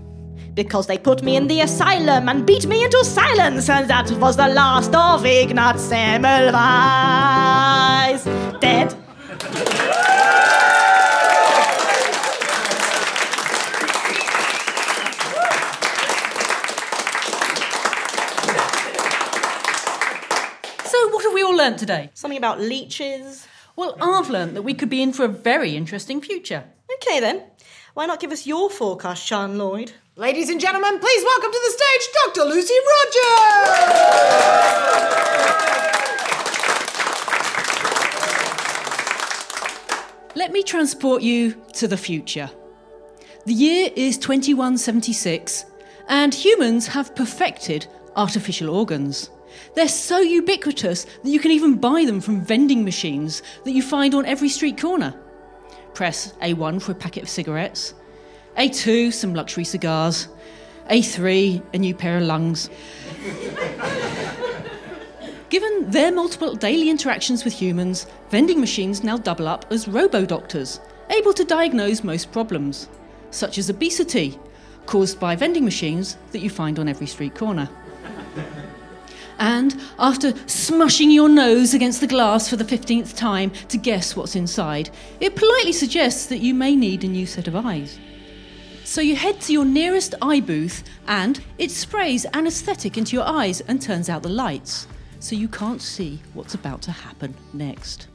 because 0.56 0.86
they 0.88 0.98
put 0.98 1.22
me 1.22 1.36
in 1.36 1.46
the 1.46 1.60
asylum 1.60 2.28
and 2.30 2.44
beat 2.46 2.66
me 2.66 2.82
into 2.82 3.04
silence, 3.04 3.68
and 3.68 3.88
that 3.88 4.10
was 4.12 4.36
the 4.36 4.48
last 4.48 4.92
of 4.94 5.24
Ignaz 5.24 5.88
Semmelweis. 5.88 6.56
Dead. 8.60 8.90
So, 20.86 21.08
what 21.10 21.22
have 21.24 21.34
we 21.34 21.42
all 21.42 21.54
learnt 21.54 21.78
today? 21.78 22.10
Something 22.14 22.38
about 22.38 22.58
leeches. 22.58 23.46
Well, 23.76 23.94
I've 24.00 24.30
learnt 24.30 24.54
that 24.54 24.62
we 24.62 24.72
could 24.72 24.88
be 24.88 25.02
in 25.02 25.12
for 25.12 25.26
a 25.26 25.28
very 25.28 25.76
interesting 25.76 26.22
future. 26.22 26.64
Okay 26.94 27.20
then. 27.20 27.42
Why 27.92 28.06
not 28.06 28.20
give 28.20 28.32
us 28.32 28.46
your 28.46 28.70
forecast, 28.70 29.22
Sean 29.26 29.58
Lloyd? 29.58 29.92
Ladies 30.18 30.48
and 30.48 30.58
gentlemen, 30.58 30.98
please 30.98 31.22
welcome 31.24 31.52
to 31.52 31.60
the 31.62 31.72
stage 31.72 32.08
Dr. 32.24 32.44
Lucy 32.48 32.72
Rogers! 33.04 34.34
Let 40.34 40.52
me 40.52 40.62
transport 40.62 41.20
you 41.20 41.62
to 41.74 41.86
the 41.86 41.98
future. 41.98 42.48
The 43.44 43.52
year 43.52 43.90
is 43.94 44.16
2176, 44.16 45.66
and 46.08 46.32
humans 46.32 46.86
have 46.86 47.14
perfected 47.14 47.86
artificial 48.16 48.70
organs. 48.70 49.28
They're 49.74 49.86
so 49.86 50.20
ubiquitous 50.20 51.04
that 51.04 51.28
you 51.28 51.40
can 51.40 51.50
even 51.50 51.76
buy 51.76 52.06
them 52.06 52.22
from 52.22 52.40
vending 52.40 52.86
machines 52.86 53.42
that 53.64 53.72
you 53.72 53.82
find 53.82 54.14
on 54.14 54.24
every 54.24 54.48
street 54.48 54.80
corner. 54.80 55.14
Press 55.92 56.32
A1 56.40 56.80
for 56.80 56.92
a 56.92 56.94
packet 56.94 57.24
of 57.24 57.28
cigarettes, 57.28 57.92
A2, 58.58 59.12
some 59.12 59.34
luxury 59.34 59.64
cigars, 59.64 60.28
A3, 60.90 61.62
a 61.74 61.78
new 61.78 61.94
pair 61.94 62.16
of 62.16 62.24
lungs. 62.24 62.70
Given 65.50 65.90
their 65.90 66.10
multiple 66.10 66.54
daily 66.54 66.90
interactions 66.90 67.44
with 67.44 67.52
humans, 67.52 68.06
vending 68.30 68.58
machines 68.58 69.04
now 69.04 69.16
double 69.16 69.46
up 69.46 69.66
as 69.70 69.86
robo 69.86 70.24
doctors, 70.24 70.80
able 71.10 71.32
to 71.34 71.44
diagnose 71.44 72.02
most 72.02 72.32
problems, 72.32 72.88
such 73.30 73.58
as 73.58 73.70
obesity, 73.70 74.38
caused 74.86 75.20
by 75.20 75.36
vending 75.36 75.64
machines 75.64 76.16
that 76.32 76.40
you 76.40 76.50
find 76.50 76.78
on 76.78 76.88
every 76.88 77.06
street 77.06 77.34
corner. 77.34 77.68
And 79.38 79.78
after 79.98 80.32
smushing 80.32 81.12
your 81.12 81.28
nose 81.28 81.74
against 81.74 82.00
the 82.00 82.06
glass 82.06 82.48
for 82.48 82.56
the 82.56 82.64
15th 82.64 83.16
time 83.16 83.50
to 83.68 83.76
guess 83.76 84.16
what's 84.16 84.34
inside, 84.34 84.90
it 85.20 85.36
politely 85.36 85.72
suggests 85.72 86.26
that 86.26 86.38
you 86.38 86.54
may 86.54 86.74
need 86.74 87.04
a 87.04 87.08
new 87.08 87.26
set 87.26 87.46
of 87.46 87.54
eyes. 87.54 87.98
So 88.86 89.00
you 89.00 89.16
head 89.16 89.40
to 89.42 89.52
your 89.52 89.64
nearest 89.64 90.14
eye 90.22 90.38
booth 90.38 90.84
and 91.08 91.42
it 91.58 91.72
sprays 91.72 92.24
anaesthetic 92.32 92.96
into 92.96 93.16
your 93.16 93.26
eyes 93.26 93.60
and 93.62 93.82
turns 93.82 94.08
out 94.08 94.22
the 94.22 94.28
lights, 94.28 94.86
so 95.18 95.34
you 95.34 95.48
can't 95.48 95.82
see 95.82 96.22
what's 96.34 96.54
about 96.54 96.82
to 96.82 96.92
happen 96.92 97.34
next. 97.52 98.06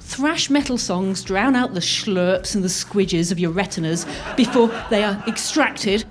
Thrash 0.00 0.48
metal 0.48 0.78
songs 0.78 1.22
drown 1.22 1.54
out 1.54 1.74
the 1.74 1.80
schlurps 1.80 2.54
and 2.54 2.64
the 2.64 2.68
squidges 2.68 3.30
of 3.30 3.38
your 3.38 3.50
retinas 3.50 4.06
before 4.34 4.68
they 4.88 5.04
are 5.04 5.22
extracted 5.28 6.06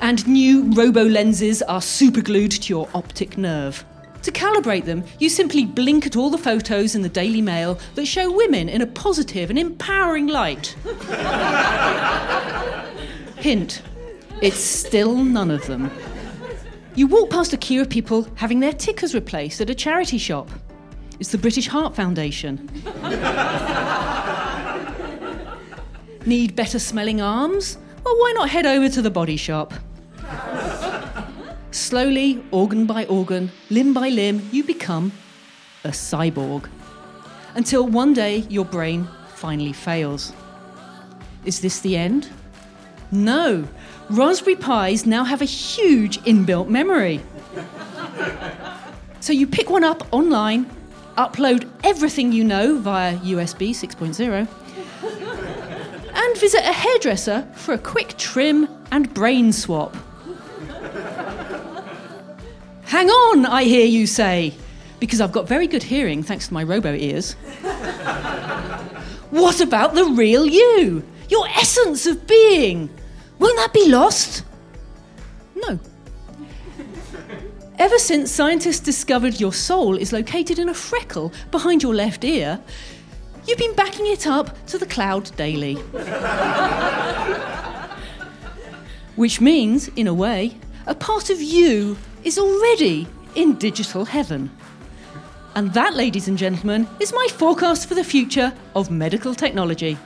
and 0.00 0.26
new 0.26 0.72
robo 0.72 1.04
lenses 1.04 1.60
are 1.60 1.82
superglued 1.82 2.52
to 2.52 2.72
your 2.72 2.88
optic 2.94 3.36
nerve. 3.36 3.84
To 4.26 4.32
calibrate 4.32 4.84
them, 4.86 5.04
you 5.20 5.28
simply 5.28 5.64
blink 5.64 6.04
at 6.04 6.16
all 6.16 6.30
the 6.30 6.36
photos 6.36 6.96
in 6.96 7.02
the 7.02 7.08
Daily 7.08 7.40
Mail 7.40 7.78
that 7.94 8.06
show 8.06 8.28
women 8.28 8.68
in 8.68 8.82
a 8.82 8.86
positive 8.86 9.50
and 9.50 9.56
empowering 9.56 10.26
light. 10.26 10.74
Hint 13.36 13.82
it's 14.42 14.58
still 14.58 15.14
none 15.14 15.52
of 15.52 15.64
them. 15.68 15.92
You 16.96 17.06
walk 17.06 17.30
past 17.30 17.52
a 17.52 17.56
queue 17.56 17.80
of 17.80 17.88
people 17.88 18.26
having 18.34 18.58
their 18.58 18.72
tickers 18.72 19.14
replaced 19.14 19.60
at 19.60 19.70
a 19.70 19.76
charity 19.76 20.18
shop. 20.18 20.50
It's 21.20 21.30
the 21.30 21.38
British 21.38 21.68
Heart 21.68 21.94
Foundation. 21.94 22.68
Need 26.26 26.56
better 26.56 26.80
smelling 26.80 27.20
arms? 27.20 27.78
Well, 28.04 28.16
why 28.16 28.32
not 28.34 28.50
head 28.50 28.66
over 28.66 28.88
to 28.88 29.00
the 29.00 29.10
body 29.10 29.36
shop? 29.36 29.72
Slowly, 31.76 32.42
organ 32.52 32.86
by 32.86 33.04
organ, 33.04 33.52
limb 33.68 33.92
by 33.92 34.08
limb, 34.08 34.48
you 34.50 34.64
become 34.64 35.12
a 35.84 35.90
cyborg. 35.90 36.70
until 37.54 37.86
one 37.86 38.14
day 38.14 38.38
your 38.48 38.64
brain 38.64 39.06
finally 39.34 39.74
fails. 39.74 40.32
Is 41.44 41.60
this 41.60 41.80
the 41.80 41.94
end? 41.94 42.30
No. 43.12 43.68
Raspberry 44.08 44.56
Pis 44.56 45.04
now 45.04 45.22
have 45.22 45.42
a 45.42 45.44
huge 45.44 46.18
inbuilt 46.22 46.68
memory. 46.68 47.20
So 49.20 49.34
you 49.34 49.46
pick 49.46 49.68
one 49.68 49.84
up 49.84 50.02
online, 50.14 50.64
upload 51.18 51.68
everything 51.84 52.32
you 52.32 52.42
know 52.42 52.78
via 52.78 53.18
USB 53.18 53.70
6.0, 53.70 54.48
and 56.14 56.38
visit 56.38 56.60
a 56.64 56.72
hairdresser 56.72 57.46
for 57.54 57.74
a 57.74 57.78
quick 57.78 58.16
trim 58.16 58.66
and 58.90 59.12
brain 59.12 59.52
swap. 59.52 59.94
Hang 62.86 63.10
on, 63.10 63.44
I 63.46 63.64
hear 63.64 63.84
you 63.84 64.06
say, 64.06 64.54
because 65.00 65.20
I've 65.20 65.32
got 65.32 65.48
very 65.48 65.66
good 65.66 65.82
hearing 65.82 66.22
thanks 66.22 66.46
to 66.46 66.54
my 66.54 66.62
robo 66.62 66.94
ears. 66.94 67.32
what 69.30 69.60
about 69.60 69.96
the 69.96 70.04
real 70.04 70.46
you? 70.46 71.02
Your 71.28 71.48
essence 71.48 72.06
of 72.06 72.28
being? 72.28 72.88
Won't 73.40 73.56
that 73.56 73.72
be 73.72 73.88
lost? 73.88 74.44
No. 75.56 75.80
Ever 77.80 77.98
since 77.98 78.30
scientists 78.30 78.78
discovered 78.78 79.40
your 79.40 79.52
soul 79.52 79.96
is 79.96 80.12
located 80.12 80.60
in 80.60 80.68
a 80.68 80.74
freckle 80.74 81.32
behind 81.50 81.82
your 81.82 81.92
left 81.92 82.22
ear, 82.22 82.60
you've 83.48 83.58
been 83.58 83.74
backing 83.74 84.06
it 84.06 84.28
up 84.28 84.64
to 84.66 84.78
the 84.78 84.86
cloud 84.86 85.34
daily. 85.36 85.74
Which 89.16 89.40
means, 89.40 89.88
in 89.96 90.06
a 90.06 90.14
way, 90.14 90.56
a 90.86 90.94
part 90.94 91.30
of 91.30 91.42
you 91.42 91.96
is 92.26 92.38
already 92.38 93.06
in 93.36 93.54
digital 93.54 94.04
heaven. 94.04 94.50
And 95.54 95.72
that, 95.74 95.94
ladies 95.94 96.26
and 96.26 96.36
gentlemen, 96.36 96.88
is 96.98 97.12
my 97.12 97.28
forecast 97.30 97.86
for 97.86 97.94
the 97.94 98.02
future 98.02 98.52
of 98.74 98.90
medical 98.90 99.32
technology. 99.32 99.96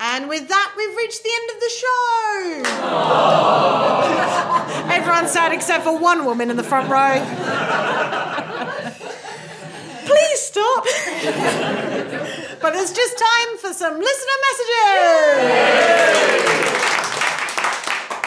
And 0.00 0.28
with 0.28 0.46
that, 0.46 0.72
we've 0.76 0.96
reached 0.96 1.24
the 1.24 1.32
end 1.40 1.50
of 1.50 1.58
the 1.58 1.70
show. 1.82 2.62
Everyone's 4.94 5.32
sad 5.32 5.52
except 5.52 5.82
for 5.82 5.98
one 5.98 6.24
woman 6.24 6.50
in 6.50 6.56
the 6.56 6.62
front 6.62 6.88
row. 6.88 7.18
Please 10.06 10.40
stop. 10.40 10.86
but 12.62 12.74
it's 12.76 12.92
just 12.92 13.18
time 13.18 13.58
for 13.58 13.72
some 13.74 13.98
listener 13.98 14.38
messages. 14.48 15.82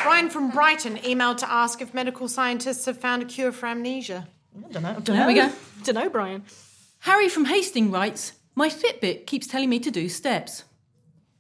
Brian 0.04 0.30
from 0.30 0.52
Brighton 0.52 0.98
emailed 0.98 1.38
to 1.38 1.52
ask 1.52 1.82
if 1.82 1.94
medical 1.94 2.28
scientists 2.28 2.86
have 2.86 3.00
found 3.00 3.24
a 3.24 3.26
cure 3.26 3.52
for 3.52 3.66
amnesia. 3.68 4.28
I 4.56 4.72
don't 4.72 4.84
know. 4.84 5.00
There 5.00 5.26
we 5.26 5.34
go. 5.34 5.52
Don't 5.84 5.96
know, 5.96 6.10
Brian. 6.10 6.44
Harry 7.00 7.30
from 7.30 7.46
Hastings 7.46 7.92
writes 7.92 8.34
My 8.54 8.70
Fitbit 8.70 9.26
keeps 9.26 9.48
telling 9.48 9.70
me 9.70 9.80
to 9.80 9.90
do 9.90 10.08
steps. 10.10 10.64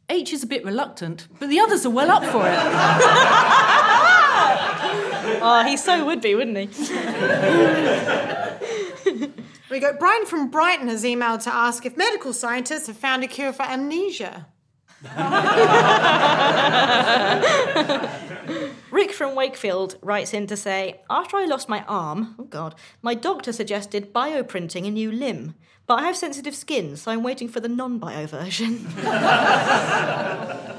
H 0.09 0.33
is 0.33 0.43
a 0.43 0.47
bit 0.47 0.63
reluctant, 0.63 1.27
but 1.39 1.49
the 1.49 1.59
others 1.59 1.85
are 1.85 1.89
well 1.89 2.11
up 2.11 2.23
for 2.25 2.47
it. 2.47 2.59
Oh, 5.47 5.63
he 5.63 5.77
so 5.77 6.05
would 6.05 6.21
be, 6.21 6.33
wouldn't 6.33 6.57
he? 6.57 6.65
We 9.75 9.81
go. 9.81 9.91
Brian 9.91 10.25
from 10.25 10.49
Brighton 10.49 10.87
has 10.87 11.03
emailed 11.03 11.43
to 11.43 11.53
ask 11.53 11.85
if 11.85 11.97
medical 11.97 12.31
scientists 12.31 12.87
have 12.87 12.95
found 12.95 13.25
a 13.25 13.27
cure 13.27 13.51
for 13.51 13.63
amnesia. 13.63 14.47
Rick 18.89 19.11
from 19.11 19.35
Wakefield 19.35 19.97
writes 20.01 20.33
in 20.33 20.47
to 20.47 20.55
say, 20.55 21.01
After 21.09 21.35
I 21.35 21.43
lost 21.43 21.67
my 21.67 21.83
arm, 21.89 22.35
oh 22.39 22.45
God, 22.45 22.75
my 23.01 23.15
doctor 23.15 23.51
suggested 23.51 24.13
bioprinting 24.13 24.87
a 24.87 24.91
new 24.91 25.11
limb. 25.11 25.55
But 25.87 25.99
I 25.99 26.03
have 26.03 26.15
sensitive 26.15 26.55
skin, 26.55 26.95
so 26.95 27.11
I'm 27.11 27.21
waiting 27.21 27.49
for 27.49 27.59
the 27.59 27.67
non 27.67 27.99
bio 27.99 28.27
version. 28.27 28.87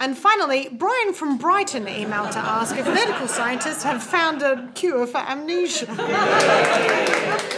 And 0.00 0.18
finally, 0.18 0.68
Brian 0.70 1.14
from 1.14 1.38
Brighton 1.38 1.86
emailed 1.86 2.32
to 2.32 2.38
ask 2.38 2.76
if 2.76 2.86
medical 2.86 3.26
scientists 3.26 3.84
have 3.84 4.02
found 4.02 4.42
a 4.42 4.70
cure 4.74 5.06
for 5.06 5.18
amnesia. 5.18 5.86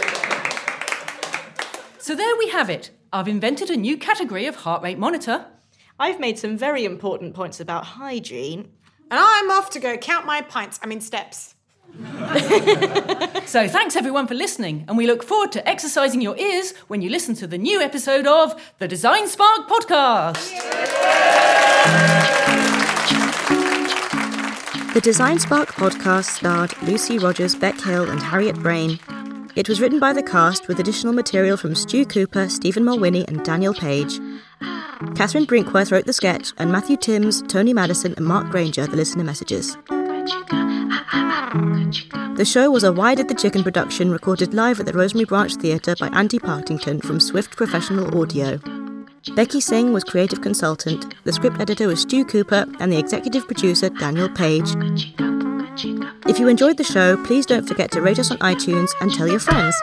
So 2.07 2.15
there 2.15 2.37
we 2.37 2.47
have 2.51 2.69
it. 2.69 2.91
I've 3.11 3.27
invented 3.27 3.69
a 3.69 3.75
new 3.75 3.97
category 3.97 4.45
of 4.45 4.55
heart 4.55 4.81
rate 4.81 4.97
monitor. 4.97 5.45
I've 5.99 6.21
made 6.21 6.39
some 6.39 6.57
very 6.57 6.85
important 6.85 7.33
points 7.33 7.59
about 7.59 7.83
hygiene. 7.83 8.71
And 9.11 9.19
I'm 9.19 9.51
off 9.51 9.69
to 9.71 9.81
go 9.81 9.97
count 9.97 10.25
my 10.25 10.39
pints, 10.39 10.79
I 10.81 10.85
mean 10.85 11.01
steps. 11.01 11.55
So 13.45 13.67
thanks 13.67 13.97
everyone 13.97 14.27
for 14.27 14.35
listening, 14.35 14.85
and 14.87 14.97
we 14.97 15.05
look 15.05 15.21
forward 15.21 15.51
to 15.53 15.67
exercising 15.67 16.21
your 16.21 16.37
ears 16.37 16.73
when 16.87 17.01
you 17.01 17.09
listen 17.09 17.35
to 17.35 17.47
the 17.47 17.57
new 17.57 17.81
episode 17.81 18.25
of 18.25 18.55
the 18.79 18.87
DesignSpark 18.87 19.67
podcast. 19.67 20.51
The 24.93 25.01
DesignSpark 25.01 25.67
podcast 25.67 26.25
starred 26.25 26.73
Lucy 26.83 27.17
Rogers, 27.17 27.55
Bec 27.55 27.79
Hill, 27.81 28.09
and 28.09 28.21
Harriet 28.21 28.55
Brain. 28.55 28.97
It 29.57 29.67
was 29.67 29.81
written 29.81 29.99
by 29.99 30.13
the 30.13 30.21
cast 30.21 30.67
with 30.67 30.79
additional 30.79 31.13
material 31.13 31.57
from 31.57 31.73
Stu 31.73 32.05
Cooper, 32.05 32.47
Stephen 32.47 32.83
Mulwiney, 32.83 33.27
and 33.27 33.43
Daniel 33.43 33.73
Page. 33.73 34.19
Catherine 35.15 35.47
Brinkworth 35.47 35.91
wrote 35.91 36.05
the 36.05 36.13
sketch, 36.13 36.53
and 36.59 36.71
Matthew 36.71 36.95
Timms, 36.95 37.41
Tony 37.47 37.73
Madison, 37.73 38.13
and 38.17 38.25
Mark 38.27 38.51
Granger 38.51 38.85
the 38.85 38.95
listener 38.95 39.23
messages. 39.23 39.75
The 42.35 42.45
show 42.45 42.69
was 42.69 42.83
a 42.83 42.93
Why 42.93 43.15
Did 43.15 43.29
the 43.29 43.33
Chicken 43.33 43.63
production 43.63 44.11
recorded 44.11 44.53
live 44.53 44.79
at 44.79 44.85
the 44.85 44.93
Rosemary 44.93 45.25
Branch 45.25 45.55
Theatre 45.55 45.95
by 45.99 46.09
Andy 46.09 46.37
Partington 46.37 47.01
from 47.01 47.19
Swift 47.19 47.57
Professional 47.57 48.21
Audio. 48.21 48.59
Becky 49.33 49.59
Singh 49.59 49.91
was 49.91 50.03
creative 50.03 50.41
consultant, 50.41 51.15
the 51.23 51.33
script 51.33 51.59
editor 51.59 51.87
was 51.87 52.01
Stu 52.01 52.25
Cooper, 52.25 52.67
and 52.79 52.93
the 52.93 52.99
executive 52.99 53.47
producer 53.47 53.89
Daniel 53.89 54.29
Page. 54.29 54.75
If 56.27 56.39
you 56.39 56.47
enjoyed 56.47 56.77
the 56.77 56.83
show, 56.83 57.23
please 57.23 57.45
don't 57.45 57.67
forget 57.67 57.91
to 57.91 58.01
rate 58.01 58.17
us 58.17 58.31
on 58.31 58.37
iTunes 58.39 58.89
and 58.99 59.13
tell 59.13 59.27
your 59.27 59.39
friends. 59.39 59.75